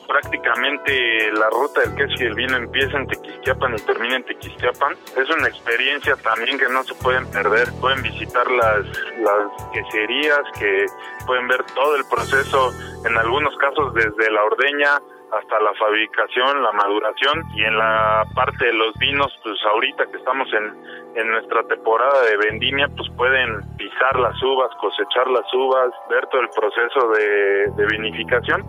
Prácticamente 0.08 1.32
la 1.34 1.49
ruta 1.51 1.82
del 1.82 1.93
queso 1.93 2.23
y 2.23 2.25
el 2.25 2.34
vino 2.34 2.58
empieza 2.58 2.97
en 2.97 3.08
Tequisquiapan 3.08 3.75
y 3.75 3.82
termina 3.82 4.15
en 4.15 4.23
Tequisquiapan. 4.23 4.93
Es 5.15 5.30
una 5.30 5.47
experiencia 5.47 6.15
también 6.15 6.58
que 6.58 6.69
no 6.69 6.84
se 6.84 6.95
pueden 6.95 7.30
perder. 7.30 7.69
Pueden 7.80 8.01
visitar 8.01 8.49
las, 8.49 8.84
las 9.19 9.71
queserías, 9.73 10.41
que 10.60 10.88
pueden 11.27 11.47
ver 11.47 11.63
todo 11.75 11.95
el 11.95 12.03
proceso, 12.10 12.73
en 13.06 13.15
algunos 13.15 13.56
casos 13.58 13.93
desde 13.93 14.32
la 14.32 14.43
ordeña 14.43 14.99
hasta 15.31 15.59
la 15.59 15.73
fabricación, 15.73 16.63
la 16.63 16.71
maduración 16.71 17.43
y 17.55 17.63
en 17.63 17.77
la 17.77 18.25
parte 18.33 18.65
de 18.65 18.73
los 18.73 18.93
vinos, 18.97 19.27
pues 19.43 19.57
ahorita 19.65 20.05
que 20.07 20.17
estamos 20.17 20.47
en, 20.53 20.73
en 21.15 21.31
nuestra 21.31 21.63
temporada 21.63 22.23
de 22.23 22.37
vendimia, 22.37 22.87
pues 22.95 23.09
pueden 23.17 23.61
pisar 23.77 24.19
las 24.19 24.41
uvas, 24.41 24.69
cosechar 24.79 25.27
las 25.29 25.51
uvas, 25.53 25.91
ver 26.09 26.25
todo 26.27 26.41
el 26.41 26.49
proceso 26.49 27.09
de, 27.09 27.71
de 27.75 27.85
vinificación 27.87 28.65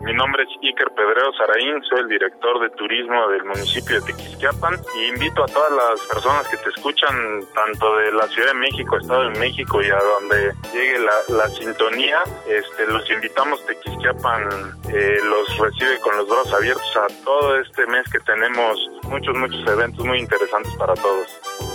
mi 0.00 0.14
nombre 0.14 0.44
es 0.44 0.48
Iker 0.62 0.90
Pedreo 0.94 1.32
Saraín, 1.34 1.82
soy 1.84 2.00
el 2.00 2.08
director 2.08 2.60
de 2.60 2.70
turismo 2.70 3.28
del 3.28 3.44
municipio 3.44 4.00
de 4.00 4.06
Tequisquiapan 4.06 4.80
y 4.96 5.08
invito 5.08 5.44
a 5.44 5.46
todas 5.46 5.72
las 5.72 6.00
personas 6.08 6.48
que 6.48 6.56
te 6.56 6.70
escuchan, 6.70 7.40
tanto 7.54 7.96
de 7.96 8.12
la 8.12 8.26
Ciudad 8.28 8.48
de 8.48 8.54
México, 8.54 8.96
Estado 8.96 9.28
de 9.30 9.38
México 9.38 9.82
y 9.82 9.90
a 9.90 9.98
donde 9.98 10.52
llegue 10.72 10.98
la, 11.28 11.48
sintonía, 11.48 12.22
este, 12.48 12.86
los 12.86 13.08
invitamos, 13.10 13.64
Tequisquiapan 13.66 14.48
eh, 14.92 15.18
los 15.24 15.58
recibe 15.58 15.98
con 16.00 16.16
los 16.16 16.28
brazos 16.28 16.54
abiertos 16.54 16.96
a 16.96 17.06
todo 17.24 17.56
este 17.60 17.86
mes 17.86 18.04
que 18.10 18.20
tenemos 18.20 18.78
muchos, 19.04 19.36
muchos 19.36 19.66
eventos 19.66 20.04
muy 20.04 20.18
interesantes 20.18 20.74
para 20.76 20.94
todos. 20.94 21.69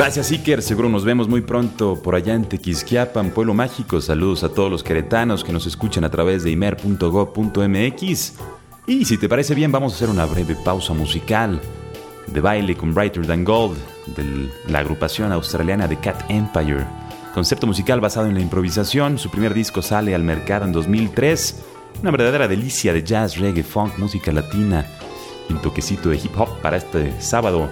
Gracias 0.00 0.30
Iker, 0.30 0.62
seguro 0.62 0.88
nos 0.88 1.04
vemos 1.04 1.28
muy 1.28 1.42
pronto 1.42 2.00
por 2.02 2.14
allá 2.14 2.32
en 2.32 2.46
Tequisquiapan, 2.46 3.32
Pueblo 3.32 3.52
Mágico. 3.52 4.00
Saludos 4.00 4.42
a 4.44 4.48
todos 4.48 4.70
los 4.70 4.82
queretanos 4.82 5.44
que 5.44 5.52
nos 5.52 5.66
escuchan 5.66 6.04
a 6.04 6.10
través 6.10 6.42
de 6.42 6.52
imer.gov.mx. 6.52 8.32
Y 8.86 9.04
si 9.04 9.18
te 9.18 9.28
parece 9.28 9.54
bien, 9.54 9.70
vamos 9.70 9.92
a 9.92 9.96
hacer 9.96 10.08
una 10.08 10.24
breve 10.24 10.56
pausa 10.64 10.94
musical 10.94 11.60
de 12.28 12.40
baile 12.40 12.78
con 12.78 12.94
Brighter 12.94 13.26
Than 13.26 13.44
Gold 13.44 13.76
de 14.16 14.48
la 14.68 14.78
agrupación 14.78 15.32
australiana 15.32 15.86
de 15.86 16.00
Cat 16.00 16.24
Empire. 16.30 16.86
Concepto 17.34 17.66
musical 17.66 18.00
basado 18.00 18.26
en 18.26 18.32
la 18.32 18.40
improvisación, 18.40 19.18
su 19.18 19.30
primer 19.30 19.52
disco 19.52 19.82
sale 19.82 20.14
al 20.14 20.24
mercado 20.24 20.64
en 20.64 20.72
2003. 20.72 21.62
Una 22.00 22.10
verdadera 22.10 22.48
delicia 22.48 22.94
de 22.94 23.02
jazz, 23.02 23.36
reggae, 23.36 23.62
funk, 23.62 23.98
música 23.98 24.32
latina 24.32 24.86
y 25.46 25.52
un 25.52 25.60
toquecito 25.60 26.08
de 26.08 26.16
hip 26.16 26.40
hop 26.40 26.58
para 26.62 26.78
este 26.78 27.20
sábado 27.20 27.68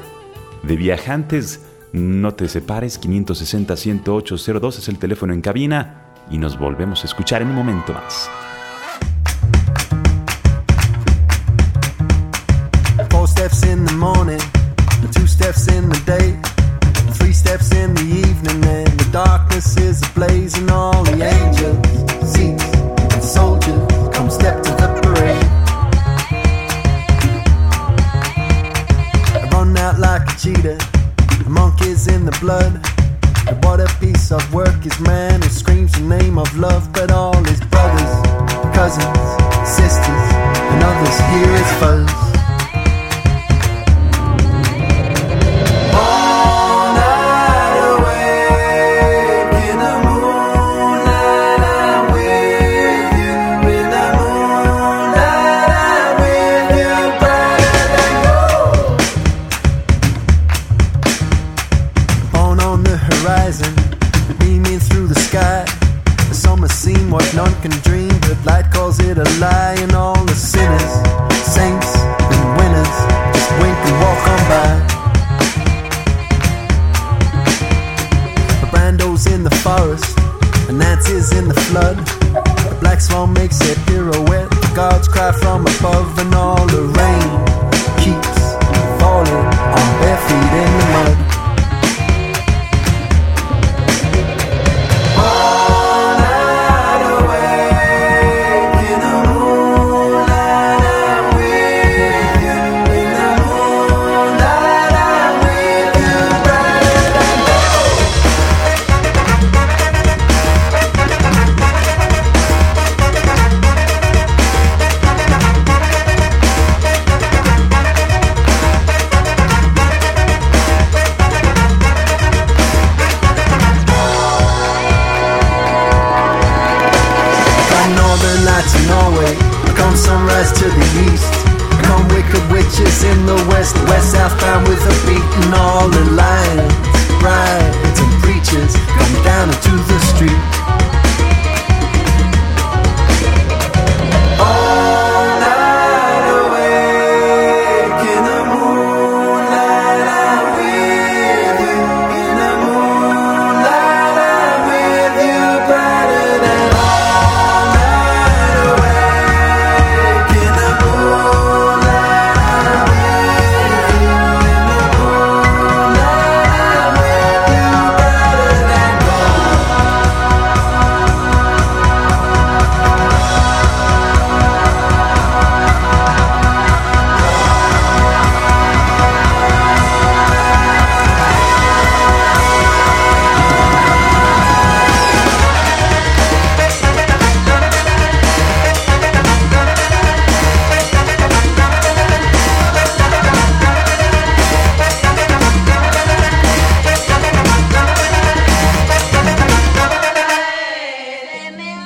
de 0.62 0.76
viajantes 0.76 1.62
no 1.92 2.34
te 2.34 2.48
separes, 2.48 3.00
560-10802 3.00 4.78
es 4.78 4.88
el 4.88 4.98
teléfono 4.98 5.32
en 5.32 5.40
cabina 5.40 6.04
y 6.30 6.38
nos 6.38 6.58
volvemos 6.58 7.02
a 7.02 7.06
escuchar 7.06 7.42
en 7.42 7.48
un 7.48 7.54
momento 7.54 7.92
más. 7.92 8.30
Four 13.10 13.26
steps 13.26 13.62
in 13.64 13.84
the 13.86 13.94
morning, 13.94 14.40
two 15.12 15.26
steps 15.26 15.68
in 15.68 15.88
the 15.88 16.00
day, 16.04 16.36
three 17.14 17.32
steps 17.32 17.72
in 17.72 17.94
the 17.94 18.02
evening, 18.02 18.64
and 18.64 19.00
the 19.00 19.10
darkness 19.10 19.76
is 19.76 20.02
ablaze, 20.02 20.58
and 20.58 20.70
all 20.70 21.02
the 21.04 21.22
angels, 21.22 21.78
seats, 22.30 22.64
and 23.14 23.22
soldiers 23.22 23.80
come 24.12 24.30
step 24.30 24.62
to 24.62 24.70
the 24.72 24.88
parade. 25.02 25.44
I 29.34 29.48
run 29.52 29.76
out 29.78 29.98
like 29.98 30.28
a 30.28 30.38
cheetah. 30.38 30.97
The 31.48 31.54
monkeys 31.54 32.08
in 32.08 32.26
the 32.26 32.38
blood. 32.42 32.74
And 33.48 33.64
what 33.64 33.80
a 33.80 33.88
piece 34.00 34.30
of 34.30 34.52
work 34.52 34.84
is 34.84 35.00
man 35.00 35.40
who 35.40 35.48
screams 35.48 35.92
the 35.92 36.02
name 36.02 36.36
of 36.36 36.54
love, 36.58 36.92
but 36.92 37.10
all 37.10 37.42
his 37.42 37.58
brothers, 37.72 38.12
cousins, 38.76 39.18
sisters, 39.66 40.26
and 40.68 40.82
others 40.84 41.18
hear 41.32 41.48
his 41.56 41.72
fuzz. 41.80 42.27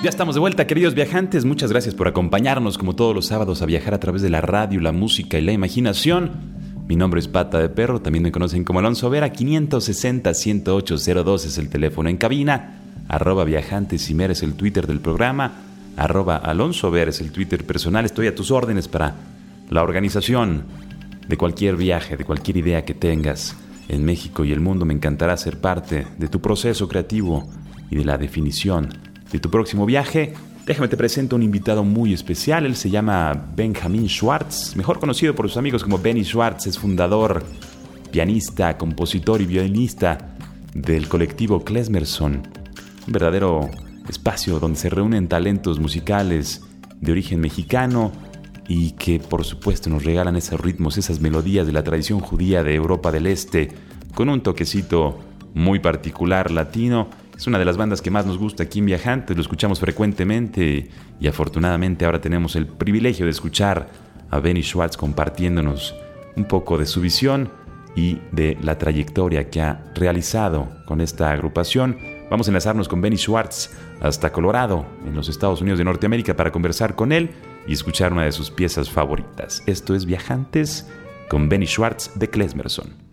De 0.02 0.40
vuelta, 0.40 0.66
queridos 0.66 0.94
viajantes. 0.94 1.44
Muchas 1.44 1.70
gracias 1.70 1.94
por 1.94 2.08
acompañarnos 2.08 2.76
como 2.76 2.96
todos 2.96 3.14
los 3.14 3.26
sábados 3.26 3.62
a 3.62 3.66
viajar 3.66 3.94
a 3.94 4.00
través 4.00 4.20
de 4.20 4.30
la 4.30 4.40
radio, 4.40 4.80
la 4.80 4.90
música 4.90 5.38
y 5.38 5.42
la 5.42 5.52
imaginación. 5.52 6.32
Mi 6.88 6.96
nombre 6.96 7.20
es 7.20 7.28
Pata 7.28 7.60
de 7.60 7.68
Perro, 7.68 8.02
también 8.02 8.24
me 8.24 8.32
conocen 8.32 8.64
como 8.64 8.80
Alonso 8.80 9.08
Vera. 9.10 9.32
560-108-02 9.32 11.46
es 11.46 11.56
el 11.56 11.68
teléfono 11.68 12.08
en 12.08 12.16
cabina. 12.16 12.80
Arroba 13.06 13.44
viajantes 13.44 14.10
y 14.10 14.20
es 14.20 14.42
el 14.42 14.54
Twitter 14.54 14.88
del 14.88 14.98
programa. 14.98 15.52
Arroba 15.96 16.36
Alonso 16.36 16.90
Vera 16.90 17.10
es 17.10 17.20
el 17.20 17.30
Twitter 17.30 17.64
personal. 17.64 18.04
Estoy 18.04 18.26
a 18.26 18.34
tus 18.34 18.50
órdenes 18.50 18.88
para 18.88 19.14
la 19.70 19.84
organización 19.84 20.64
de 21.28 21.36
cualquier 21.36 21.76
viaje, 21.76 22.16
de 22.16 22.24
cualquier 22.24 22.56
idea 22.56 22.84
que 22.84 22.94
tengas 22.94 23.56
en 23.88 24.04
México 24.04 24.44
y 24.44 24.50
el 24.50 24.58
mundo. 24.58 24.84
Me 24.84 24.94
encantará 24.94 25.36
ser 25.36 25.60
parte 25.60 26.08
de 26.18 26.26
tu 26.26 26.40
proceso 26.40 26.88
creativo 26.88 27.48
y 27.88 27.94
de 27.96 28.04
la 28.04 28.18
definición 28.18 29.11
de 29.32 29.40
tu 29.40 29.50
próximo 29.50 29.86
viaje. 29.86 30.34
Déjame 30.66 30.88
te 30.88 30.96
presento 30.96 31.34
un 31.34 31.42
invitado 31.42 31.82
muy 31.82 32.12
especial. 32.12 32.66
Él 32.66 32.76
se 32.76 32.90
llama 32.90 33.32
Benjamin 33.56 34.08
Schwartz, 34.08 34.76
mejor 34.76 35.00
conocido 35.00 35.34
por 35.34 35.48
sus 35.48 35.56
amigos 35.56 35.82
como 35.82 35.98
Benny 35.98 36.24
Schwartz. 36.24 36.66
Es 36.66 36.78
fundador, 36.78 37.42
pianista, 38.12 38.76
compositor 38.78 39.40
y 39.40 39.46
violinista 39.46 40.36
del 40.74 41.08
colectivo 41.08 41.64
Klesmerson. 41.64 42.42
Un 43.06 43.12
verdadero 43.12 43.70
espacio 44.08 44.60
donde 44.60 44.78
se 44.78 44.90
reúnen 44.90 45.26
talentos 45.26 45.80
musicales 45.80 46.62
de 47.00 47.10
origen 47.10 47.40
mexicano 47.40 48.12
y 48.68 48.92
que 48.92 49.18
por 49.18 49.44
supuesto 49.44 49.90
nos 49.90 50.04
regalan 50.04 50.36
esos 50.36 50.60
ritmos, 50.60 50.98
esas 50.98 51.20
melodías 51.20 51.66
de 51.66 51.72
la 51.72 51.82
tradición 51.82 52.20
judía 52.20 52.62
de 52.62 52.74
Europa 52.74 53.10
del 53.10 53.26
Este, 53.26 53.70
con 54.14 54.28
un 54.28 54.42
toquecito 54.42 55.18
muy 55.54 55.80
particular 55.80 56.50
latino 56.50 57.08
es 57.36 57.46
una 57.46 57.58
de 57.58 57.64
las 57.64 57.76
bandas 57.76 58.02
que 58.02 58.10
más 58.10 58.26
nos 58.26 58.38
gusta 58.38 58.64
aquí 58.64 58.78
en 58.78 58.86
Viajantes, 58.86 59.36
lo 59.36 59.42
escuchamos 59.42 59.80
frecuentemente 59.80 60.88
y 61.20 61.26
afortunadamente 61.26 62.04
ahora 62.04 62.20
tenemos 62.20 62.56
el 62.56 62.66
privilegio 62.66 63.24
de 63.24 63.30
escuchar 63.30 63.88
a 64.30 64.40
Benny 64.40 64.62
Schwartz 64.62 64.96
compartiéndonos 64.96 65.94
un 66.36 66.44
poco 66.44 66.78
de 66.78 66.86
su 66.86 67.00
visión 67.00 67.50
y 67.94 68.18
de 68.32 68.56
la 68.62 68.78
trayectoria 68.78 69.50
que 69.50 69.60
ha 69.60 69.92
realizado 69.94 70.68
con 70.86 71.00
esta 71.00 71.30
agrupación. 71.30 71.98
Vamos 72.30 72.48
a 72.48 72.50
enlazarnos 72.50 72.88
con 72.88 73.00
Benny 73.00 73.18
Schwartz 73.18 73.70
hasta 74.00 74.32
Colorado, 74.32 74.86
en 75.06 75.14
los 75.14 75.28
Estados 75.28 75.60
Unidos 75.60 75.78
de 75.78 75.84
Norteamérica, 75.84 76.34
para 76.34 76.50
conversar 76.50 76.94
con 76.94 77.12
él 77.12 77.30
y 77.66 77.74
escuchar 77.74 78.12
una 78.12 78.24
de 78.24 78.32
sus 78.32 78.50
piezas 78.50 78.90
favoritas. 78.90 79.62
Esto 79.66 79.94
es 79.94 80.06
Viajantes 80.06 80.88
con 81.28 81.48
Benny 81.48 81.66
Schwartz 81.66 82.12
de 82.14 82.28
Klesmerson. 82.28 83.11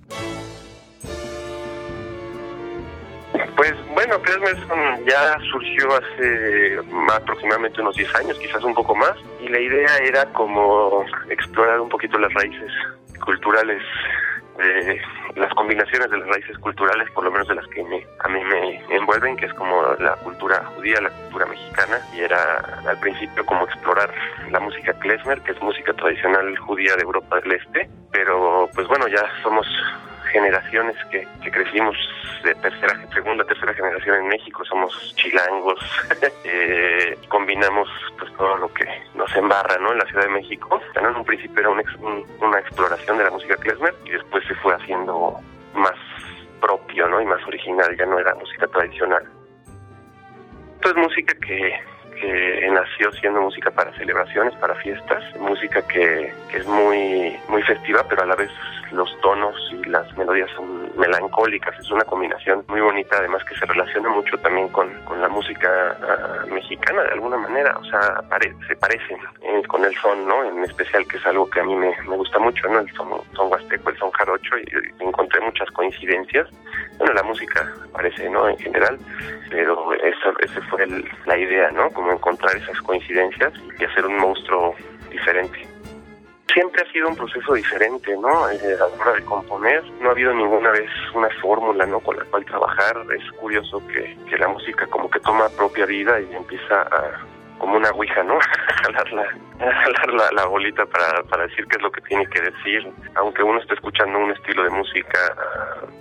Bueno, 4.09 4.23
Klesmerson 4.23 5.05
ya 5.05 5.37
surgió 5.51 5.87
hace 5.93 6.79
aproximadamente 7.13 7.79
unos 7.79 7.95
10 7.95 8.15
años, 8.15 8.39
quizás 8.39 8.63
un 8.63 8.73
poco 8.73 8.95
más, 8.95 9.13
y 9.39 9.49
la 9.49 9.59
idea 9.59 9.97
era 9.97 10.25
como 10.33 11.05
explorar 11.29 11.79
un 11.79 11.89
poquito 11.89 12.17
las 12.17 12.33
raíces 12.33 12.71
culturales, 13.23 13.83
las 15.35 15.53
combinaciones 15.53 16.09
de 16.09 16.17
las 16.17 16.27
raíces 16.27 16.57
culturales, 16.57 17.07
por 17.11 17.23
lo 17.23 17.29
menos 17.29 17.47
de 17.49 17.53
las 17.53 17.67
que 17.67 17.81
a 17.81 18.27
mí 18.29 18.43
me 18.45 18.83
envuelven, 18.95 19.37
que 19.37 19.45
es 19.45 19.53
como 19.53 19.93
la 19.99 20.15
cultura 20.15 20.65
judía, 20.75 20.99
la 21.01 21.11
cultura 21.11 21.45
mexicana, 21.45 21.99
y 22.15 22.21
era 22.21 22.81
al 22.87 22.99
principio 23.01 23.45
como 23.45 23.65
explorar 23.65 24.11
la 24.49 24.59
música 24.59 24.91
klezmer, 24.93 25.39
que 25.41 25.51
es 25.51 25.61
música 25.61 25.93
tradicional 25.93 26.57
judía 26.57 26.95
de 26.95 27.03
Europa 27.03 27.39
del 27.41 27.51
Este, 27.51 27.87
pero 28.11 28.67
pues 28.73 28.87
bueno, 28.87 29.07
ya 29.07 29.23
somos 29.43 29.67
generaciones 30.29 30.95
que, 31.11 31.27
que 31.43 31.51
crecimos 31.51 31.95
de 32.43 32.55
tercera, 32.55 32.99
segunda, 33.13 33.43
tercera 33.43 33.73
generación 33.73 34.17
en 34.17 34.27
México, 34.27 34.63
somos 34.65 35.13
chilangos, 35.15 35.79
eh, 36.43 37.17
combinamos 37.27 37.89
pues 38.17 38.33
todo 38.33 38.57
lo 38.57 38.73
que 38.73 38.85
nos 39.15 39.33
embarra 39.35 39.77
¿no? 39.79 39.91
en 39.91 39.99
la 39.99 40.05
Ciudad 40.05 40.23
de 40.23 40.29
México. 40.29 40.81
En 40.95 41.05
un 41.07 41.25
principio 41.25 41.59
era 41.59 41.69
una 41.69 42.59
exploración 42.59 43.17
de 43.17 43.23
la 43.23 43.31
música 43.31 43.55
klezmer 43.57 43.93
y 44.05 44.11
después 44.11 44.45
se 44.47 44.55
fue 44.55 44.73
haciendo 44.75 45.39
más 45.73 45.95
propio, 46.59 47.07
¿no? 47.07 47.21
Y 47.21 47.25
más 47.25 47.45
original, 47.47 47.95
ya 47.97 48.05
no 48.05 48.19
era 48.19 48.35
música 48.35 48.67
tradicional. 48.67 49.23
Esto 50.75 50.89
es 50.89 50.95
música 50.95 51.33
que, 51.45 51.73
que 52.11 52.69
nació 52.71 53.11
siendo 53.13 53.41
música 53.41 53.71
para 53.71 53.93
celebraciones, 53.93 54.53
para 54.55 54.75
fiestas, 54.75 55.23
música 55.39 55.81
que, 55.87 56.33
es 56.53 56.65
muy, 56.67 57.37
muy 57.47 57.61
festiva, 57.63 58.03
pero 58.09 58.23
a 58.23 58.25
la 58.25 58.35
vez 58.35 58.49
los 58.91 59.09
tonos 59.21 59.55
y 59.71 59.87
las 59.87 60.17
melodías 60.17 60.49
son 60.55 60.89
melancólicas, 60.97 61.77
es 61.77 61.91
una 61.91 62.03
combinación 62.03 62.63
muy 62.67 62.81
bonita, 62.81 63.17
además 63.17 63.43
que 63.43 63.55
se 63.55 63.65
relaciona 63.65 64.09
mucho 64.09 64.37
también 64.39 64.67
con, 64.69 64.91
con 65.05 65.21
la 65.21 65.29
música 65.29 65.95
ah, 66.01 66.45
mexicana 66.51 67.03
de 67.03 67.11
alguna 67.11 67.37
manera, 67.37 67.77
o 67.77 67.83
sea, 67.85 68.23
se 68.67 68.75
parecen 68.75 69.17
eh, 69.41 69.61
con 69.67 69.85
el 69.85 69.93
son, 69.95 70.27
¿no? 70.27 70.43
En 70.43 70.63
especial 70.63 71.07
que 71.07 71.17
es 71.17 71.25
algo 71.25 71.49
que 71.49 71.59
a 71.59 71.63
mí 71.63 71.75
me, 71.75 71.95
me 72.07 72.15
gusta 72.15 72.39
mucho, 72.39 72.67
¿no? 72.67 72.79
El 72.79 72.91
son, 72.93 73.09
son 73.35 73.51
huasteco, 73.51 73.89
el 73.89 73.97
son 73.97 74.11
jarocho, 74.11 74.57
y, 74.57 75.03
encontré 75.03 75.39
muchas 75.41 75.69
coincidencias. 75.71 76.47
Bueno, 76.97 77.13
la 77.13 77.23
música 77.23 77.73
parece, 77.93 78.29
¿no? 78.29 78.49
En 78.49 78.57
general, 78.57 78.97
pero 79.49 79.93
esa, 79.93 80.33
esa 80.41 80.61
fue 80.69 80.85
la 81.25 81.37
idea, 81.37 81.71
¿no? 81.71 81.89
Como 81.99 82.13
encontrar 82.13 82.55
esas 82.55 82.79
coincidencias 82.83 83.51
y 83.77 83.83
hacer 83.83 84.05
un 84.05 84.17
monstruo 84.19 84.73
diferente 85.12 85.67
siempre 86.53 86.81
ha 86.81 86.91
sido 86.93 87.09
un 87.09 87.15
proceso 87.17 87.53
diferente, 87.53 88.15
¿no? 88.15 88.49
Eh, 88.49 88.75
a 88.75 88.88
la 88.88 89.01
hora 89.01 89.13
de 89.15 89.25
componer, 89.25 89.83
no 89.99 90.07
ha 90.07 90.12
habido 90.13 90.33
ninguna 90.33 90.71
vez 90.71 90.89
una 91.13 91.27
fórmula, 91.41 91.85
¿no? 91.85 91.99
Con 91.99 92.15
la 92.15 92.23
cual 92.23 92.45
trabajar. 92.45 92.95
Es 93.13 93.29
curioso 93.33 93.85
que, 93.88 94.15
la 94.38 94.47
música 94.47 94.88
como 94.88 95.09
que 95.09 95.19
toma 95.19 95.49
propia 95.49 95.85
vida 95.85 96.21
y 96.21 96.33
empieza 96.33 96.83
a, 96.83 97.25
como 97.57 97.75
una 97.75 97.89
ouija, 97.91 98.23
¿no? 98.23 98.39
jalar 98.83 99.12
la, 99.12 99.25
jalar 99.59 100.33
la, 100.33 100.45
bolita 100.45 100.85
para, 100.85 101.21
para 101.23 101.47
decir 101.47 101.67
qué 101.67 101.75
es 101.75 101.83
lo 101.83 101.91
que 101.91 102.01
tiene 102.01 102.25
que 102.27 102.39
decir. 102.39 102.89
Aunque 103.15 103.43
uno 103.43 103.59
esté 103.59 103.73
escuchando 103.73 104.19
un 104.19 104.31
estilo 104.31 104.63
de 104.63 104.69
música 104.69 105.35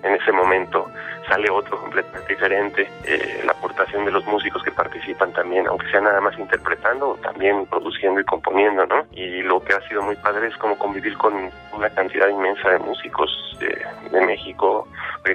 en 0.02 0.14
ese 0.14 0.32
momento, 0.32 0.90
sale 1.28 1.50
otro 1.50 1.78
completamente 1.80 2.32
diferente. 2.32 2.90
Eh, 3.04 3.42
la 3.44 3.52
aportación 3.52 4.04
de 4.04 4.11
los 4.11 4.24
músicos 4.26 4.62
que 4.62 4.70
participan 4.70 5.32
también, 5.32 5.66
aunque 5.66 5.90
sea 5.90 6.00
nada 6.00 6.20
más 6.20 6.38
interpretando, 6.38 7.18
también 7.22 7.66
produciendo 7.66 8.20
y 8.20 8.24
componiendo, 8.24 8.87
¿no? 8.87 9.06
Y 9.12 9.42
lo 9.42 9.62
que 9.62 9.74
ha 9.74 9.80
sido 9.88 10.02
muy 10.02 10.16
padre 10.16 10.48
es 10.48 10.56
como 10.56 10.78
convivir 10.78 11.16
con 11.18 11.50
una 11.72 11.90
cantidad 11.90 12.28
inmensa 12.28 12.70
de 12.70 12.78
músicos 12.78 13.56
de, 13.61 13.87
de 14.11 14.26
México. 14.26 14.88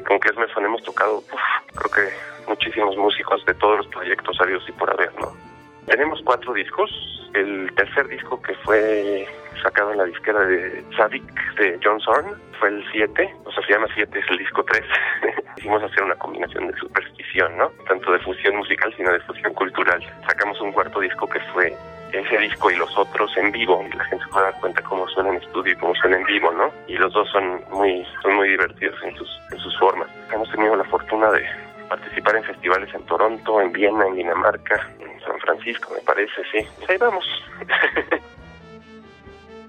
Con 0.08 0.20
que 0.20 0.30
es 0.30 0.38
Mesón 0.38 0.66
hemos 0.66 0.82
tocado, 0.84 1.18
uf, 1.18 1.76
creo 1.76 1.92
que 1.92 2.14
muchísimos 2.48 2.98
músicos 2.98 3.46
de 3.46 3.54
todos 3.54 3.78
los 3.78 3.88
proyectos 3.88 4.36
sabios 4.38 4.64
y 4.68 4.72
por 4.72 4.90
haber, 4.90 5.14
¿no? 5.20 5.53
Tenemos 5.88 6.22
cuatro 6.24 6.54
discos. 6.54 6.90
El 7.34 7.74
tercer 7.76 8.08
disco 8.08 8.42
que 8.42 8.54
fue 8.56 9.28
sacado 9.62 9.92
en 9.92 9.98
la 9.98 10.06
disquera 10.06 10.40
de 10.46 10.84
Sadik 10.96 11.24
de 11.56 11.80
John 11.84 12.00
Zorn 12.02 12.28
fue 12.60 12.70
el 12.70 12.86
7, 12.92 13.36
o 13.46 13.52
sea, 13.52 13.66
se 13.66 13.74
llama 13.74 13.88
7, 13.94 14.20
es 14.20 14.30
el 14.30 14.38
disco 14.38 14.64
3. 14.64 14.84
Hicimos 15.58 15.82
hacer 15.84 16.04
una 16.04 16.16
combinación 16.16 16.68
de 16.68 16.78
superstición, 16.78 17.58
¿no? 17.58 17.70
Tanto 17.88 18.12
de 18.12 18.20
fusión 18.20 18.58
musical, 18.58 18.94
sino 18.96 19.12
de 19.12 19.20
fusión 19.22 19.54
cultural. 19.54 20.02
Sacamos 20.28 20.60
un 20.62 20.72
cuarto 20.72 21.00
disco 21.00 21.28
que 21.28 21.40
fue 21.54 21.74
ese 22.12 22.38
disco 22.38 22.70
y 22.70 22.76
los 22.76 22.96
otros 22.96 23.36
en 23.38 23.52
vivo 23.52 23.84
la 23.96 24.04
gente 24.06 24.24
se 24.24 24.32
puede 24.32 24.46
dar 24.46 24.60
cuenta 24.60 24.82
cómo 24.84 25.08
suena 25.08 25.30
en 25.30 25.38
estudio 25.38 25.74
y 25.74 25.76
cómo 25.78 25.96
suena 25.96 26.18
en 26.18 26.24
vivo, 26.26 26.52
¿no? 26.52 26.72
Y 26.88 26.96
los 26.96 27.12
dos 27.12 27.28
son 27.32 27.64
muy 27.72 28.06
son 28.22 28.36
muy 28.36 28.50
divertidos 28.50 28.96
en 29.04 29.16
sus 29.16 29.42
en 29.52 29.58
sus 29.60 29.78
formas. 29.80 30.08
Hemos 30.32 30.50
tenido 30.52 30.76
la 30.76 30.84
fortuna 30.86 31.32
de 31.32 31.44
participar 31.90 32.36
en 32.36 32.44
festivales 32.44 32.94
en 32.94 33.04
Toronto, 33.06 33.62
en 33.62 33.72
Viena, 33.72 34.06
en 34.08 34.16
Dinamarca, 34.16 34.88
en 35.00 35.13
San 35.24 35.40
Francisco, 35.40 35.94
me 35.94 36.02
parece, 36.02 36.42
sí. 36.52 36.68
Ahí 36.88 36.98
vamos. 36.98 37.26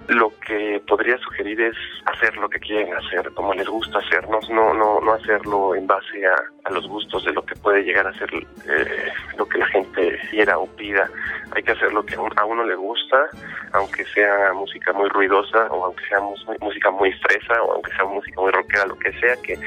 lo 0.08 0.30
que 0.40 0.82
podría 0.86 1.16
sugerir 1.18 1.60
es 1.60 1.76
hacer 2.04 2.36
lo 2.36 2.48
que 2.48 2.58
quieren 2.58 2.92
hacer, 2.94 3.32
como 3.32 3.54
les 3.54 3.66
gusta 3.66 3.98
hacernos, 3.98 4.48
no, 4.50 4.74
no, 4.74 5.00
no 5.00 5.12
hacerlo 5.14 5.74
en 5.74 5.86
base 5.86 6.26
a, 6.26 6.70
los 6.70 6.86
gustos 6.88 7.24
de 7.24 7.32
lo 7.32 7.44
que 7.44 7.54
puede 7.56 7.82
llegar 7.82 8.06
a 8.06 8.12
ser 8.14 8.30
eh, 8.34 9.12
lo 9.36 9.46
que 9.46 9.58
la 9.58 9.66
gente 9.68 10.18
quiera 10.30 10.58
o 10.58 10.66
pida. 10.66 11.08
Hay 11.52 11.62
que 11.62 11.72
hacer 11.72 11.92
lo 11.92 12.04
que 12.04 12.16
a 12.16 12.44
uno 12.44 12.64
le 12.64 12.74
gusta, 12.74 13.28
aunque 13.72 14.04
sea 14.06 14.52
música 14.52 14.92
muy 14.92 15.08
ruidosa 15.08 15.66
o 15.70 15.86
aunque 15.86 16.04
sea 16.06 16.20
música 16.60 16.90
muy 16.90 17.12
fresa 17.12 17.62
o 17.62 17.72
aunque 17.72 17.92
sea 17.92 18.04
música 18.04 18.40
muy 18.40 18.52
rockera, 18.52 18.86
lo 18.86 18.98
que 18.98 19.12
sea 19.20 19.36
que 19.42 19.58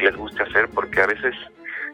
les 0.00 0.16
guste 0.16 0.42
hacer, 0.42 0.68
porque 0.74 1.00
a 1.00 1.06
veces 1.06 1.34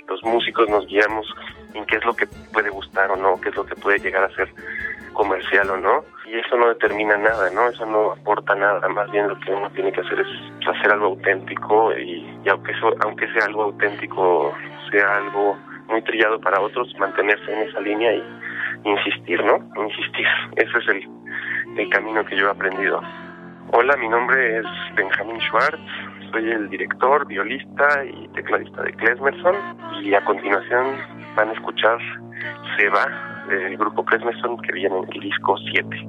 los 0.08 0.22
músicos 0.24 0.68
nos 0.68 0.86
guiamos 0.86 1.26
en 1.74 1.84
qué 1.86 1.96
es 1.96 2.04
lo 2.04 2.14
que 2.14 2.26
puede 2.52 2.70
gustar 2.70 3.10
o 3.10 3.16
no, 3.16 3.40
qué 3.40 3.50
es 3.50 3.56
lo 3.56 3.64
que 3.64 3.74
puede 3.76 3.98
llegar 3.98 4.24
a 4.24 4.34
ser 4.34 4.48
comercial 5.12 5.70
o 5.70 5.76
no, 5.76 6.04
y 6.26 6.38
eso 6.38 6.56
no 6.56 6.68
determina 6.68 7.16
nada, 7.16 7.50
¿no? 7.50 7.68
Eso 7.68 7.84
no 7.86 8.12
aporta 8.12 8.54
nada, 8.54 8.88
más 8.88 9.10
bien 9.10 9.28
lo 9.28 9.38
que 9.40 9.52
uno 9.52 9.70
tiene 9.70 9.92
que 9.92 10.00
hacer 10.00 10.20
es 10.20 10.68
hacer 10.68 10.92
algo 10.92 11.06
auténtico 11.06 11.92
y, 11.96 12.40
y 12.44 12.48
aunque 12.48 12.72
eso, 12.72 12.94
aunque 13.00 13.26
sea 13.32 13.46
algo 13.46 13.64
auténtico, 13.64 14.54
sea 14.90 15.16
algo 15.16 15.58
muy 15.88 16.02
trillado 16.02 16.40
para 16.40 16.60
otros, 16.60 16.94
mantenerse 16.98 17.52
en 17.52 17.68
esa 17.68 17.80
línea 17.80 18.12
y 18.14 18.22
insistir, 18.84 19.42
¿no? 19.42 19.58
Insistir. 19.82 20.26
Ese 20.56 20.78
es 20.78 20.88
el, 20.88 21.08
el 21.78 21.88
camino 21.90 22.24
que 22.24 22.36
yo 22.36 22.48
he 22.48 22.50
aprendido. 22.50 23.00
Hola, 23.72 23.96
mi 23.96 24.08
nombre 24.08 24.58
es 24.58 24.66
Benjamín 24.94 25.40
Schwartz, 25.40 25.80
soy 26.30 26.50
el 26.50 26.68
director, 26.68 27.26
violista 27.26 28.04
y 28.04 28.28
tecladista 28.28 28.82
de 28.82 28.92
Klesmerson 28.92 29.54
y 30.02 30.14
a 30.14 30.24
continuación 30.24 30.96
van 31.36 31.50
a 31.50 31.52
escuchar 31.52 31.98
Se 32.76 32.88
va 32.88 33.46
del 33.48 33.76
grupo 33.76 34.04
Klesmerson 34.04 34.58
que 34.58 34.72
viene 34.72 34.98
en 34.98 35.04
el 35.12 35.20
disco 35.20 35.56
7. 35.72 36.08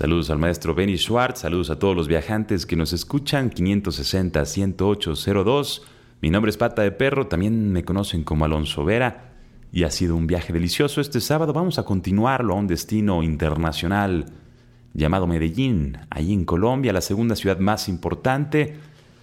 Saludos 0.00 0.30
al 0.30 0.38
maestro 0.38 0.74
Benny 0.74 0.96
Schwartz, 0.96 1.40
saludos 1.40 1.68
a 1.68 1.78
todos 1.78 1.94
los 1.94 2.08
viajantes 2.08 2.64
que 2.64 2.74
nos 2.74 2.94
escuchan, 2.94 3.50
560-10802. 3.50 5.82
Mi 6.22 6.30
nombre 6.30 6.48
es 6.48 6.56
Pata 6.56 6.80
de 6.80 6.90
Perro, 6.90 7.26
también 7.26 7.70
me 7.70 7.84
conocen 7.84 8.24
como 8.24 8.46
Alonso 8.46 8.82
Vera 8.82 9.34
y 9.70 9.82
ha 9.82 9.90
sido 9.90 10.16
un 10.16 10.26
viaje 10.26 10.54
delicioso. 10.54 11.02
Este 11.02 11.20
sábado 11.20 11.52
vamos 11.52 11.78
a 11.78 11.82
continuarlo 11.82 12.54
a 12.54 12.56
un 12.56 12.66
destino 12.66 13.22
internacional 13.22 14.24
llamado 14.94 15.26
Medellín, 15.26 15.98
ahí 16.08 16.32
en 16.32 16.46
Colombia, 16.46 16.94
la 16.94 17.02
segunda 17.02 17.36
ciudad 17.36 17.58
más 17.58 17.86
importante. 17.86 18.78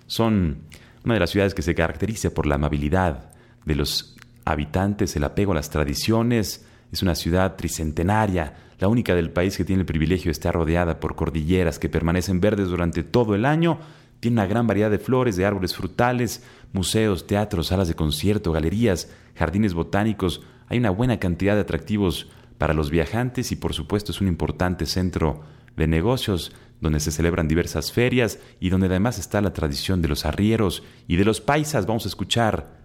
Son 0.05 0.59
una 1.03 1.15
de 1.15 1.19
las 1.19 1.31
ciudades 1.31 1.55
que 1.55 1.63
se 1.63 1.73
caracteriza 1.73 2.29
por 2.29 2.45
la 2.45 2.53
amabilidad 2.53 3.31
de 3.65 3.73
los 3.73 4.15
habitantes, 4.45 5.15
el 5.15 5.23
apego 5.23 5.53
a 5.53 5.55
las 5.55 5.71
tradiciones. 5.71 6.67
Es 6.91 7.01
una 7.01 7.15
ciudad 7.15 7.55
tricentenaria, 7.55 8.66
la 8.79 8.87
única 8.87 9.15
del 9.15 9.31
país 9.31 9.57
que 9.57 9.65
tiene 9.65 9.81
el 9.81 9.85
privilegio 9.85 10.29
de 10.29 10.33
estar 10.33 10.53
rodeada 10.53 10.99
por 10.99 11.15
cordilleras 11.15 11.79
que 11.79 11.89
permanecen 11.89 12.39
verdes 12.39 12.67
durante 12.67 13.03
todo 13.03 13.35
el 13.35 13.45
año, 13.45 13.79
tiene 14.19 14.35
una 14.35 14.47
gran 14.47 14.67
variedad 14.67 14.91
de 14.91 14.99
flores, 14.99 15.35
de 15.35 15.45
árboles 15.45 15.75
frutales, 15.75 16.43
museos, 16.73 17.27
teatros, 17.27 17.67
salas 17.67 17.87
de 17.87 17.95
concierto, 17.95 18.51
galerías, 18.51 19.11
jardines 19.35 19.73
botánicos, 19.73 20.43
hay 20.69 20.79
una 20.79 20.89
buena 20.89 21.19
cantidad 21.19 21.55
de 21.55 21.61
atractivos 21.61 22.27
para 22.57 22.73
los 22.73 22.89
viajantes 22.89 23.51
y 23.51 23.55
por 23.55 23.73
supuesto 23.73 24.11
es 24.11 24.21
un 24.21 24.27
importante 24.27 24.85
centro 24.85 25.43
de 25.75 25.87
negocios 25.87 26.51
donde 26.81 26.99
se 26.99 27.11
celebran 27.11 27.47
diversas 27.47 27.91
ferias 27.91 28.39
y 28.59 28.69
donde 28.69 28.87
además 28.87 29.17
está 29.17 29.41
la 29.41 29.53
tradición 29.53 30.01
de 30.01 30.07
los 30.07 30.25
arrieros 30.25 30.83
y 31.07 31.15
de 31.15 31.25
los 31.25 31.41
paisas. 31.41 31.85
Vamos 31.85 32.05
a 32.05 32.09
escuchar 32.09 32.77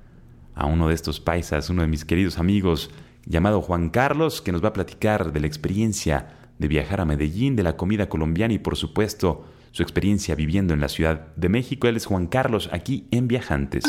a 0.54 0.66
uno 0.66 0.88
de 0.88 0.94
estos 0.94 1.20
paisas, 1.20 1.70
uno 1.70 1.82
de 1.82 1.88
mis 1.88 2.04
queridos 2.04 2.38
amigos, 2.38 2.90
llamado 3.26 3.62
Juan 3.62 3.90
Carlos, 3.90 4.42
que 4.42 4.52
nos 4.52 4.62
va 4.62 4.68
a 4.68 4.72
platicar 4.72 5.32
de 5.32 5.40
la 5.40 5.46
experiencia 5.46 6.28
de 6.58 6.68
viajar 6.68 7.00
a 7.00 7.04
Medellín, 7.04 7.56
de 7.56 7.62
la 7.62 7.76
comida 7.76 8.08
colombiana 8.08 8.54
y 8.54 8.58
por 8.58 8.76
supuesto 8.76 9.44
su 9.72 9.82
experiencia 9.82 10.34
viviendo 10.34 10.74
en 10.74 10.80
la 10.80 10.88
Ciudad 10.88 11.28
de 11.34 11.48
México. 11.48 11.88
Él 11.88 11.96
es 11.96 12.06
Juan 12.06 12.26
Carlos, 12.26 12.68
aquí 12.72 13.06
en 13.10 13.26
Viajantes. 13.26 13.84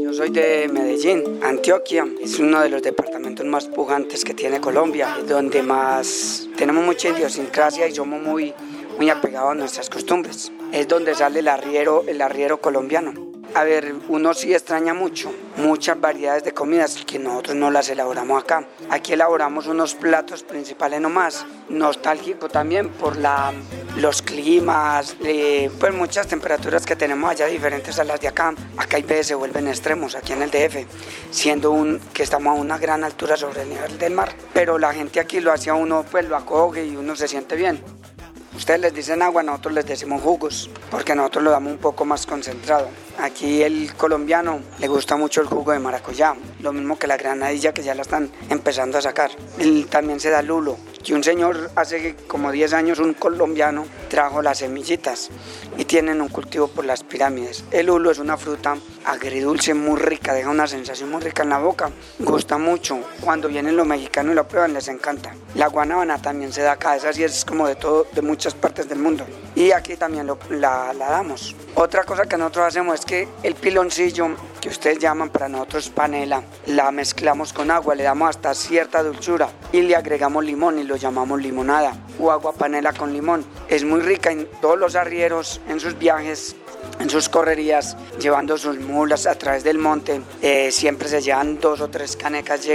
Yo 0.00 0.12
soy 0.12 0.30
de 0.30 0.68
Medellín, 0.72 1.40
Antioquia. 1.42 2.06
Es 2.22 2.38
uno 2.38 2.60
de 2.60 2.68
los 2.68 2.82
departamentos 2.82 3.44
más 3.46 3.66
pujantes 3.66 4.24
que 4.24 4.34
tiene 4.34 4.60
Colombia, 4.60 5.16
donde 5.26 5.62
más 5.62 6.48
tenemos 6.56 6.84
mucha 6.84 7.08
idiosincrasia 7.08 7.88
y 7.88 7.94
somos 7.94 8.22
muy, 8.22 8.52
muy 8.98 9.10
apegados 9.10 9.52
a 9.52 9.54
nuestras 9.54 9.88
costumbres. 9.88 10.52
Es 10.70 10.86
donde 10.86 11.14
sale 11.14 11.40
el 11.40 11.48
arriero, 11.48 12.04
el 12.06 12.20
arriero 12.20 12.60
colombiano. 12.60 13.33
A 13.56 13.62
ver, 13.62 13.94
uno 14.08 14.34
sí 14.34 14.52
extraña 14.52 14.94
mucho, 14.94 15.32
muchas 15.58 16.00
variedades 16.00 16.42
de 16.42 16.52
comidas 16.52 17.04
que 17.06 17.20
nosotros 17.20 17.54
no 17.54 17.70
las 17.70 17.88
elaboramos 17.88 18.42
acá. 18.42 18.66
Aquí 18.90 19.12
elaboramos 19.12 19.68
unos 19.68 19.94
platos 19.94 20.42
principales 20.42 21.00
nomás, 21.00 21.46
nostálgico 21.68 22.48
también 22.48 22.88
por 22.88 23.16
la, 23.16 23.52
los 23.96 24.22
climas, 24.22 25.16
eh, 25.22 25.70
pues 25.78 25.94
muchas 25.94 26.26
temperaturas 26.26 26.84
que 26.84 26.96
tenemos 26.96 27.30
allá 27.30 27.46
diferentes 27.46 27.96
a 28.00 28.02
las 28.02 28.20
de 28.20 28.26
acá. 28.26 28.52
Acá 28.76 28.96
hay 28.96 29.04
veces 29.04 29.28
se 29.28 29.34
vuelven 29.36 29.68
extremos, 29.68 30.16
aquí 30.16 30.32
en 30.32 30.42
el 30.42 30.50
DF, 30.50 30.84
siendo 31.30 31.70
un, 31.70 32.00
que 32.12 32.24
estamos 32.24 32.58
a 32.58 32.60
una 32.60 32.76
gran 32.76 33.04
altura 33.04 33.36
sobre 33.36 33.62
el 33.62 33.68
nivel 33.68 33.98
del 33.98 34.14
mar. 34.14 34.34
Pero 34.52 34.78
la 34.78 34.92
gente 34.92 35.20
aquí 35.20 35.38
lo 35.38 35.52
hace 35.52 35.70
a 35.70 35.74
uno, 35.74 36.04
pues 36.10 36.28
lo 36.28 36.36
acoge 36.36 36.84
y 36.86 36.96
uno 36.96 37.14
se 37.14 37.28
siente 37.28 37.54
bien. 37.54 37.80
Ustedes 38.56 38.80
les 38.80 38.94
dicen 38.94 39.20
agua, 39.20 39.42
nosotros 39.42 39.74
les 39.74 39.84
decimos 39.84 40.22
jugos, 40.22 40.70
porque 40.88 41.14
nosotros 41.14 41.42
lo 41.42 41.50
damos 41.50 41.72
un 41.72 41.78
poco 41.78 42.04
más 42.04 42.24
concentrado. 42.24 42.88
Aquí 43.18 43.62
el 43.62 43.94
colombiano 43.94 44.60
le 44.78 44.88
gusta 44.88 45.16
mucho 45.16 45.40
el 45.40 45.46
jugo 45.46 45.72
de 45.72 45.78
maracuyá, 45.78 46.34
lo 46.60 46.72
mismo 46.72 46.98
que 46.98 47.06
la 47.06 47.16
granadilla 47.16 47.72
que 47.72 47.82
ya 47.82 47.94
la 47.94 48.02
están 48.02 48.30
empezando 48.50 48.98
a 48.98 49.02
sacar. 49.02 49.30
También 49.88 50.18
se 50.18 50.30
da 50.30 50.42
lulo, 50.42 50.76
que 51.04 51.14
un 51.14 51.22
señor 51.22 51.70
hace 51.76 52.16
como 52.26 52.50
10 52.50 52.72
años, 52.72 52.98
un 52.98 53.14
colombiano, 53.14 53.86
trajo 54.08 54.42
las 54.42 54.58
semillitas 54.58 55.30
y 55.78 55.84
tienen 55.84 56.20
un 56.20 56.28
cultivo 56.28 56.68
por 56.68 56.84
las 56.84 57.04
pirámides. 57.04 57.64
El 57.70 57.86
lulo 57.86 58.10
es 58.10 58.18
una 58.18 58.36
fruta 58.36 58.76
agridulce 59.04 59.74
muy 59.74 60.00
rica, 60.00 60.32
deja 60.32 60.50
una 60.50 60.66
sensación 60.66 61.10
muy 61.10 61.20
rica 61.20 61.42
en 61.42 61.50
la 61.50 61.58
boca, 61.58 61.90
gusta 62.18 62.58
mucho. 62.58 62.98
Cuando 63.20 63.48
vienen 63.48 63.76
los 63.76 63.86
mexicanos 63.86 64.32
y 64.32 64.34
lo 64.34 64.48
prueban 64.48 64.72
les 64.74 64.88
encanta. 64.88 65.34
La 65.54 65.68
guanábana 65.68 66.20
también 66.20 66.52
se 66.52 66.62
da 66.62 66.72
acá, 66.72 66.96
esa 66.96 67.12
sí 67.12 67.22
es 67.22 67.44
como 67.44 67.68
de 67.68 67.76
todo, 67.76 68.06
de 68.12 68.22
muchas 68.22 68.54
partes 68.54 68.88
del 68.88 68.98
mundo. 68.98 69.24
Y 69.54 69.70
aquí 69.70 69.96
también 69.96 70.26
lo, 70.26 70.38
la, 70.50 70.92
la 70.94 71.10
damos. 71.10 71.54
Otra 71.74 72.04
cosa 72.04 72.24
que 72.24 72.36
nosotros 72.36 72.66
hacemos 72.66 73.00
es 73.00 73.03
que 73.04 73.28
el 73.42 73.54
piloncillo, 73.54 74.28
que 74.60 74.68
ustedes 74.68 74.98
llaman 74.98 75.30
para 75.30 75.48
nosotros 75.48 75.90
panela, 75.90 76.42
la 76.66 76.90
mezclamos 76.90 77.52
con 77.52 77.70
agua, 77.70 77.94
le 77.94 78.04
damos 78.04 78.30
hasta 78.30 78.54
cierta 78.54 79.02
dulzura 79.02 79.48
y 79.72 79.82
le 79.82 79.96
agregamos 79.96 80.44
limón 80.44 80.78
y 80.78 80.84
lo 80.84 80.96
llamamos 80.96 81.40
limonada 81.40 81.96
o 82.18 82.30
agua 82.30 82.52
panela 82.52 82.92
con 82.92 83.12
limón. 83.12 83.44
Es 83.68 83.84
muy 83.84 84.00
rica 84.00 84.30
en 84.30 84.46
todos 84.60 84.78
los 84.78 84.96
arrieros 84.96 85.60
en 85.68 85.80
sus 85.80 85.98
viajes 85.98 86.56
en 87.00 87.10
sus 87.10 87.28
correrías, 87.28 87.96
llevando 88.20 88.56
sus 88.56 88.78
mulas 88.78 89.26
a 89.26 89.34
través 89.34 89.64
del 89.64 89.78
monte, 89.78 90.20
eh, 90.42 90.70
siempre 90.70 91.08
se 91.08 91.20
llevan 91.20 91.58
dos 91.58 91.80
o 91.80 91.88
tres 91.88 92.16
canecas 92.16 92.66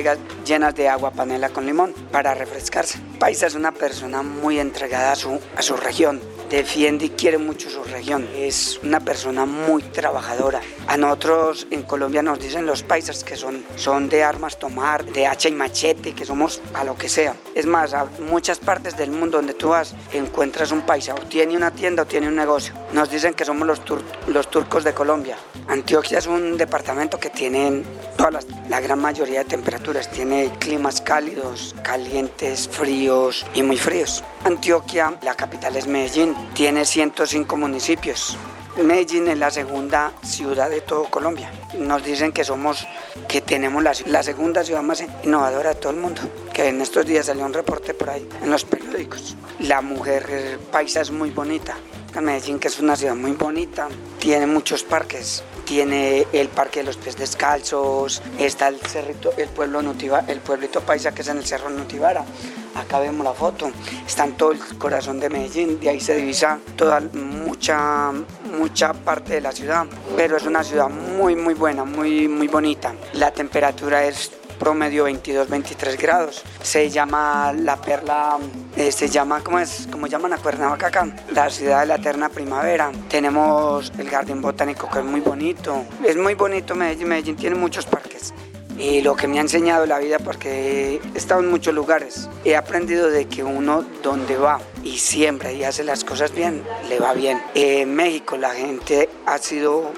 llenas 0.46 0.76
de 0.76 0.90
agua 0.90 1.12
panela 1.12 1.50
con 1.50 1.66
limón 1.66 1.94
para 2.12 2.34
refrescarse. 2.34 3.00
Paisa 3.20 3.48
es 3.48 3.56
una 3.56 3.72
persona 3.72 4.22
muy 4.22 4.60
entregada 4.60 5.14
a 5.14 5.16
su, 5.16 5.40
a 5.56 5.62
su 5.62 5.78
región, 5.78 6.22
defiende 6.50 7.06
y 7.06 7.10
quiere 7.10 7.38
mucho 7.38 7.70
su 7.70 7.84
región. 7.84 8.28
Es 8.36 8.80
una 8.84 9.00
persona 9.00 9.46
muy 9.46 9.84
trabajadora. 9.84 10.62
A 10.88 10.98
nosotros 10.98 11.68
en 11.72 11.84
Colombia 11.84 12.22
nos 12.22 12.40
dicen 12.40 12.66
los 12.66 12.84
paisas 12.84 13.24
que 13.24 13.36
son, 13.36 13.64
son 13.76 14.10
de 14.10 14.24
armas 14.24 14.58
tomar, 14.58 15.06
de 15.06 15.28
hacha 15.28 15.50
y 15.50 15.54
machete, 15.54 16.14
que 16.14 16.26
somos 16.26 16.62
a 16.74 16.84
lo 16.84 16.96
que 16.96 17.10
sea. 17.10 17.36
Es 17.56 17.66
más, 17.66 17.94
a 17.94 18.06
muchas 18.20 18.60
partes 18.60 18.98
del 18.98 19.12
mundo 19.12 19.38
donde 19.38 19.54
tú 19.54 19.70
vas 19.70 19.96
encuentras 20.14 20.72
un 20.72 20.82
paisa 20.82 21.14
o 21.14 21.20
tiene 21.20 21.56
una 21.56 21.72
tienda 21.72 22.04
o 22.04 22.06
tiene 22.06 22.28
un 22.28 22.36
negocio. 22.36 22.74
Nos 22.94 23.10
dicen 23.10 23.34
que 23.34 23.46
somos 23.46 23.68
los, 23.68 23.82
los 24.28 24.50
turcos 24.50 24.84
de 24.84 24.94
Colombia. 24.94 25.38
Antioquia 25.68 26.18
es 26.18 26.28
un 26.28 26.58
departamento 26.58 27.20
que 27.20 27.30
tiene 27.30 27.84
todas 28.18 28.48
la 28.70 28.80
gran 28.80 29.00
mayoría 29.00 29.40
de 29.40 29.46
temperaturas. 29.46 30.10
Tiene 30.10 30.52
climas 30.60 31.02
cálidos, 31.02 31.76
calientes, 31.84 32.68
fríos 32.68 33.46
y 33.54 33.64
muy 33.64 33.78
fríos. 33.78 34.24
Antioquia, 34.44 35.18
la 35.22 35.36
capital 35.36 35.76
es 35.76 35.86
Medellín, 35.86 36.36
tiene 36.54 36.86
105 36.86 37.58
municipios. 37.58 38.38
Medellín 38.84 39.28
es 39.28 39.38
la 39.38 39.52
segunda 39.52 40.14
ciudad 40.24 40.70
de 40.70 40.80
todo 40.82 41.06
Colombia. 41.06 41.52
Nos 41.78 42.04
dicen 42.04 42.32
que 42.32 42.46
somos, 42.46 42.88
que 43.28 43.42
tenemos 43.42 43.84
la, 43.84 44.24
segunda 44.24 44.64
ciudad 44.64 44.82
más 44.82 45.04
innovadora 45.24 45.74
de 45.74 45.76
todo 45.76 45.92
el 45.92 46.00
mundo. 46.00 46.22
Que 46.54 46.70
en 46.70 46.80
estos 46.82 47.06
días 47.06 47.26
salió 47.26 47.46
un 47.46 47.54
reporte 47.54 47.94
por 47.94 48.10
ahí 48.10 48.28
en 48.42 48.50
los 48.50 48.64
periódicos. 48.64 49.36
La 49.60 49.82
mujer 49.82 50.60
paisa 50.72 51.02
es 51.02 51.12
muy 51.12 51.32
bonita. 51.32 51.76
Medellín, 52.22 52.60
que 52.60 52.68
es 52.68 52.80
una 52.80 52.96
ciudad 52.96 53.16
muy 53.16 53.32
bonita, 53.32 53.88
tiene 54.20 54.46
muchos 54.48 54.84
parques. 54.84 55.44
Tiene 55.66 56.26
el 56.34 56.50
Parque 56.50 56.80
de 56.80 56.86
los 56.86 56.98
Pies 56.98 57.16
Descalzos, 57.16 58.24
está 58.40 58.68
el 58.70 58.80
cerrito, 58.80 59.32
el 59.38 59.48
pueblo 59.50 59.84
Nutiva, 59.84 60.24
el 60.28 60.40
pueblito 60.40 60.82
paisa 60.82 61.12
que 61.12 61.22
es 61.22 61.28
en 61.28 61.38
el 61.38 61.46
Cerro 61.46 61.70
Nutivara. 61.70 62.26
Acá 62.74 63.00
vemos 63.00 63.24
la 63.24 63.34
foto. 63.34 63.72
Está 64.06 64.26
en 64.26 64.36
todo 64.36 64.52
el 64.52 64.60
corazón 64.80 65.20
de 65.20 65.30
Medellín, 65.30 65.80
de 65.80 65.90
ahí 65.90 66.00
se 66.00 66.16
divisa 66.16 66.60
toda 66.76 67.00
mucha 67.14 68.12
mucha 68.58 68.94
parte 68.94 69.36
de 69.36 69.42
la 69.42 69.52
ciudad, 69.52 69.86
pero 70.18 70.38
es 70.38 70.44
una 70.44 70.64
ciudad 70.64 70.90
muy 70.90 71.36
muy 71.36 71.54
buena, 71.54 71.86
muy 71.86 72.28
muy 72.28 72.48
bonita. 72.48 72.96
La 73.14 73.32
temperatura 73.32 74.06
es 74.06 74.32
promedio 74.60 75.08
22-23 75.08 75.98
grados. 75.98 76.44
Se 76.62 76.90
llama 76.90 77.54
la 77.54 77.82
perla, 77.82 78.38
eh, 78.76 78.92
se 78.92 79.10
llama, 79.10 79.42
¿cómo 79.44 79.60
es? 79.60 79.88
¿Cómo 79.92 80.06
llaman 80.08 80.34
a 80.34 80.38
Cuernavaca 80.38 80.88
acá? 80.88 81.08
La 81.32 81.50
ciudad 81.50 81.82
de 81.82 81.88
la 81.88 81.96
eterna 81.96 82.30
primavera. 82.30 82.92
Tenemos 83.10 83.92
el 83.98 84.10
jardín 84.10 84.42
botánico 84.42 84.90
que 84.90 85.00
es 85.00 85.06
muy 85.06 85.22
bonito. 85.22 85.84
Es 86.06 86.18
muy 86.18 86.36
bonito 86.36 86.76
Medellín, 86.76 87.08
Medellín 87.08 87.36
tiene 87.36 87.56
muchos 87.56 87.86
parques. 87.86 88.34
Y 88.78 89.02
lo 89.02 89.16
que 89.16 89.28
me 89.28 89.40
ha 89.40 89.42
enseñado 89.42 89.86
la 89.86 90.00
vida, 90.00 90.20
porque 90.20 91.02
he 91.14 91.18
estado 91.18 91.42
en 91.42 91.50
muchos 91.50 91.74
lugares, 91.74 92.30
he 92.46 92.56
aprendido 92.56 93.10
de 93.10 93.26
que 93.28 93.44
uno 93.44 93.84
donde 94.02 94.38
va 94.38 94.62
y 94.84 95.00
siempre 95.00 95.54
y 95.54 95.66
hace 95.66 95.84
las 95.84 96.06
cosas 96.06 96.34
bien, 96.34 96.64
le 96.88 96.98
va 96.98 97.14
bien. 97.14 97.42
En 97.56 97.94
México 97.94 98.38
la 98.38 98.52
gente 98.52 99.10
ha 99.26 99.38
sido 99.38 99.92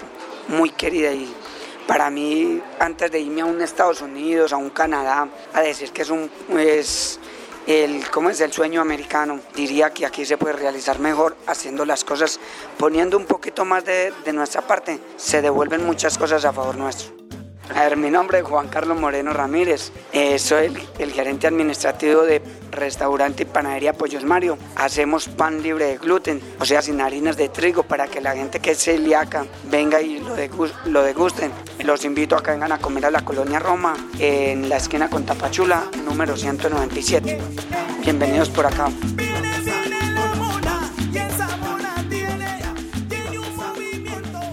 muy 0.47 0.71
querida 0.71 1.13
y 1.13 1.31
para 1.87 2.09
mí, 2.09 2.61
antes 2.79 3.11
de 3.11 3.19
irme 3.19 3.41
a 3.41 3.45
un 3.45 3.61
Estados 3.61 4.01
Unidos, 4.01 4.53
a 4.53 4.57
un 4.57 4.69
Canadá, 4.69 5.27
a 5.53 5.61
decir 5.61 5.91
que 5.91 6.03
es 6.03 6.09
un... 6.09 6.29
Es, 6.57 7.19
el, 7.67 8.09
¿cómo 8.09 8.31
es 8.31 8.41
el 8.41 8.51
sueño 8.51 8.81
americano? 8.81 9.39
Diría 9.55 9.91
que 9.91 10.05
aquí 10.05 10.25
se 10.25 10.37
puede 10.37 10.53
realizar 10.53 10.97
mejor 10.99 11.37
haciendo 11.45 11.85
las 11.85 12.03
cosas, 12.03 12.39
poniendo 12.77 13.17
un 13.17 13.25
poquito 13.25 13.65
más 13.65 13.85
de, 13.85 14.11
de 14.25 14.33
nuestra 14.33 14.61
parte, 14.61 14.99
se 15.15 15.41
devuelven 15.41 15.85
muchas 15.85 16.17
cosas 16.17 16.43
a 16.43 16.53
favor 16.53 16.75
nuestro. 16.75 17.20
A 17.75 17.83
ver, 17.83 17.95
mi 17.97 18.09
nombre 18.09 18.39
es 18.39 18.43
Juan 18.43 18.67
Carlos 18.67 18.99
Moreno 18.99 19.31
Ramírez. 19.31 19.91
Eh, 20.11 20.37
soy 20.39 20.73
el, 20.99 21.11
gerente 21.11 21.47
administrativo 21.47 22.23
de 22.23 22.41
restaurante 22.69 23.43
y 23.43 23.45
panadería 23.45 23.93
Pollos 23.93 24.25
Mario. 24.25 24.57
Hacemos 24.75 25.29
pan 25.29 25.61
libre 25.61 25.85
de 25.85 25.97
gluten, 25.97 26.41
o 26.59 26.65
sea, 26.65 26.81
sin 26.81 26.99
harinas 26.99 27.37
de 27.37 27.49
trigo, 27.49 27.83
para 27.83 28.07
que 28.07 28.19
la 28.19 28.35
gente 28.35 28.59
que 28.59 28.71
es 28.71 28.83
celíaca 28.83 29.45
venga 29.69 30.01
y 30.01 30.19
lo, 30.19 30.35
lo 30.85 31.03
degusten. 31.03 31.51
Los 31.83 32.03
invito 32.03 32.35
a 32.35 32.43
que 32.43 32.51
vengan 32.51 32.73
a 32.73 32.79
comer 32.79 33.05
a 33.05 33.11
la 33.11 33.23
Colonia 33.23 33.59
Roma, 33.59 33.95
en 34.19 34.67
la 34.67 34.77
esquina 34.77 35.09
con 35.09 35.25
Tapachula, 35.25 35.85
número 36.05 36.35
197. 36.35 37.39
Bienvenidos 38.01 38.49
por 38.49 38.65
acá. 38.65 38.89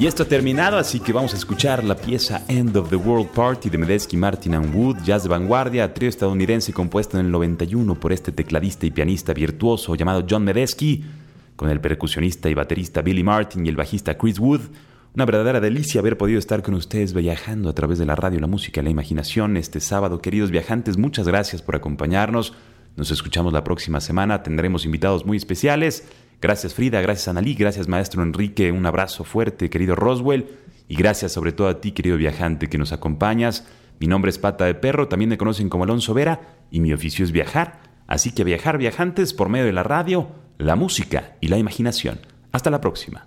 Y 0.00 0.06
esto 0.06 0.22
ha 0.22 0.26
terminado, 0.26 0.78
así 0.78 1.00
que 1.00 1.12
vamos 1.12 1.34
a 1.34 1.36
escuchar 1.36 1.82
la 1.82 1.96
pieza 1.96 2.44
End 2.46 2.76
of 2.76 2.88
the 2.88 2.94
World 2.94 3.30
Party 3.30 3.68
de 3.68 3.78
Medesky, 3.78 4.16
Martin 4.16 4.54
and 4.54 4.72
Wood, 4.72 4.98
jazz 5.02 5.24
de 5.24 5.28
vanguardia, 5.28 5.92
trío 5.92 6.08
estadounidense 6.08 6.72
compuesto 6.72 7.18
en 7.18 7.26
el 7.26 7.32
91 7.32 7.96
por 7.96 8.12
este 8.12 8.30
tecladista 8.30 8.86
y 8.86 8.92
pianista 8.92 9.34
virtuoso 9.34 9.96
llamado 9.96 10.24
John 10.30 10.44
Medesky, 10.44 11.04
con 11.56 11.68
el 11.68 11.80
percusionista 11.80 12.48
y 12.48 12.54
baterista 12.54 13.02
Billy 13.02 13.24
Martin 13.24 13.66
y 13.66 13.70
el 13.70 13.74
bajista 13.74 14.16
Chris 14.16 14.38
Wood. 14.38 14.60
Una 15.16 15.24
verdadera 15.24 15.58
delicia 15.58 16.00
haber 16.00 16.16
podido 16.16 16.38
estar 16.38 16.62
con 16.62 16.74
ustedes 16.74 17.12
viajando 17.12 17.68
a 17.68 17.74
través 17.74 17.98
de 17.98 18.06
la 18.06 18.14
radio, 18.14 18.38
la 18.38 18.46
música 18.46 18.80
y 18.80 18.84
la 18.84 18.90
imaginación 18.90 19.56
este 19.56 19.80
sábado. 19.80 20.22
Queridos 20.22 20.52
viajantes, 20.52 20.96
muchas 20.96 21.26
gracias 21.26 21.60
por 21.60 21.74
acompañarnos. 21.74 22.54
Nos 22.94 23.10
escuchamos 23.10 23.52
la 23.52 23.64
próxima 23.64 24.00
semana, 24.00 24.44
tendremos 24.44 24.84
invitados 24.84 25.26
muy 25.26 25.36
especiales. 25.36 26.04
Gracias 26.40 26.74
Frida, 26.74 27.00
gracias 27.00 27.28
Analí, 27.28 27.54
gracias 27.54 27.88
maestro 27.88 28.22
Enrique, 28.22 28.70
un 28.70 28.86
abrazo 28.86 29.24
fuerte, 29.24 29.70
querido 29.70 29.96
Roswell, 29.96 30.46
y 30.86 30.94
gracias 30.94 31.32
sobre 31.32 31.52
todo 31.52 31.68
a 31.68 31.80
ti, 31.80 31.92
querido 31.92 32.16
viajante, 32.16 32.68
que 32.68 32.78
nos 32.78 32.92
acompañas. 32.92 33.66
Mi 33.98 34.06
nombre 34.06 34.30
es 34.30 34.38
Pata 34.38 34.64
de 34.64 34.74
Perro, 34.74 35.08
también 35.08 35.28
me 35.28 35.38
conocen 35.38 35.68
como 35.68 35.84
Alonso 35.84 36.14
Vera, 36.14 36.56
y 36.70 36.80
mi 36.80 36.92
oficio 36.92 37.24
es 37.24 37.32
viajar. 37.32 37.80
Así 38.06 38.32
que 38.32 38.44
viajar 38.44 38.78
viajantes 38.78 39.34
por 39.34 39.48
medio 39.48 39.66
de 39.66 39.72
la 39.72 39.82
radio, 39.82 40.28
la 40.56 40.76
música 40.76 41.36
y 41.40 41.48
la 41.48 41.58
imaginación. 41.58 42.20
Hasta 42.52 42.70
la 42.70 42.80
próxima. 42.80 43.26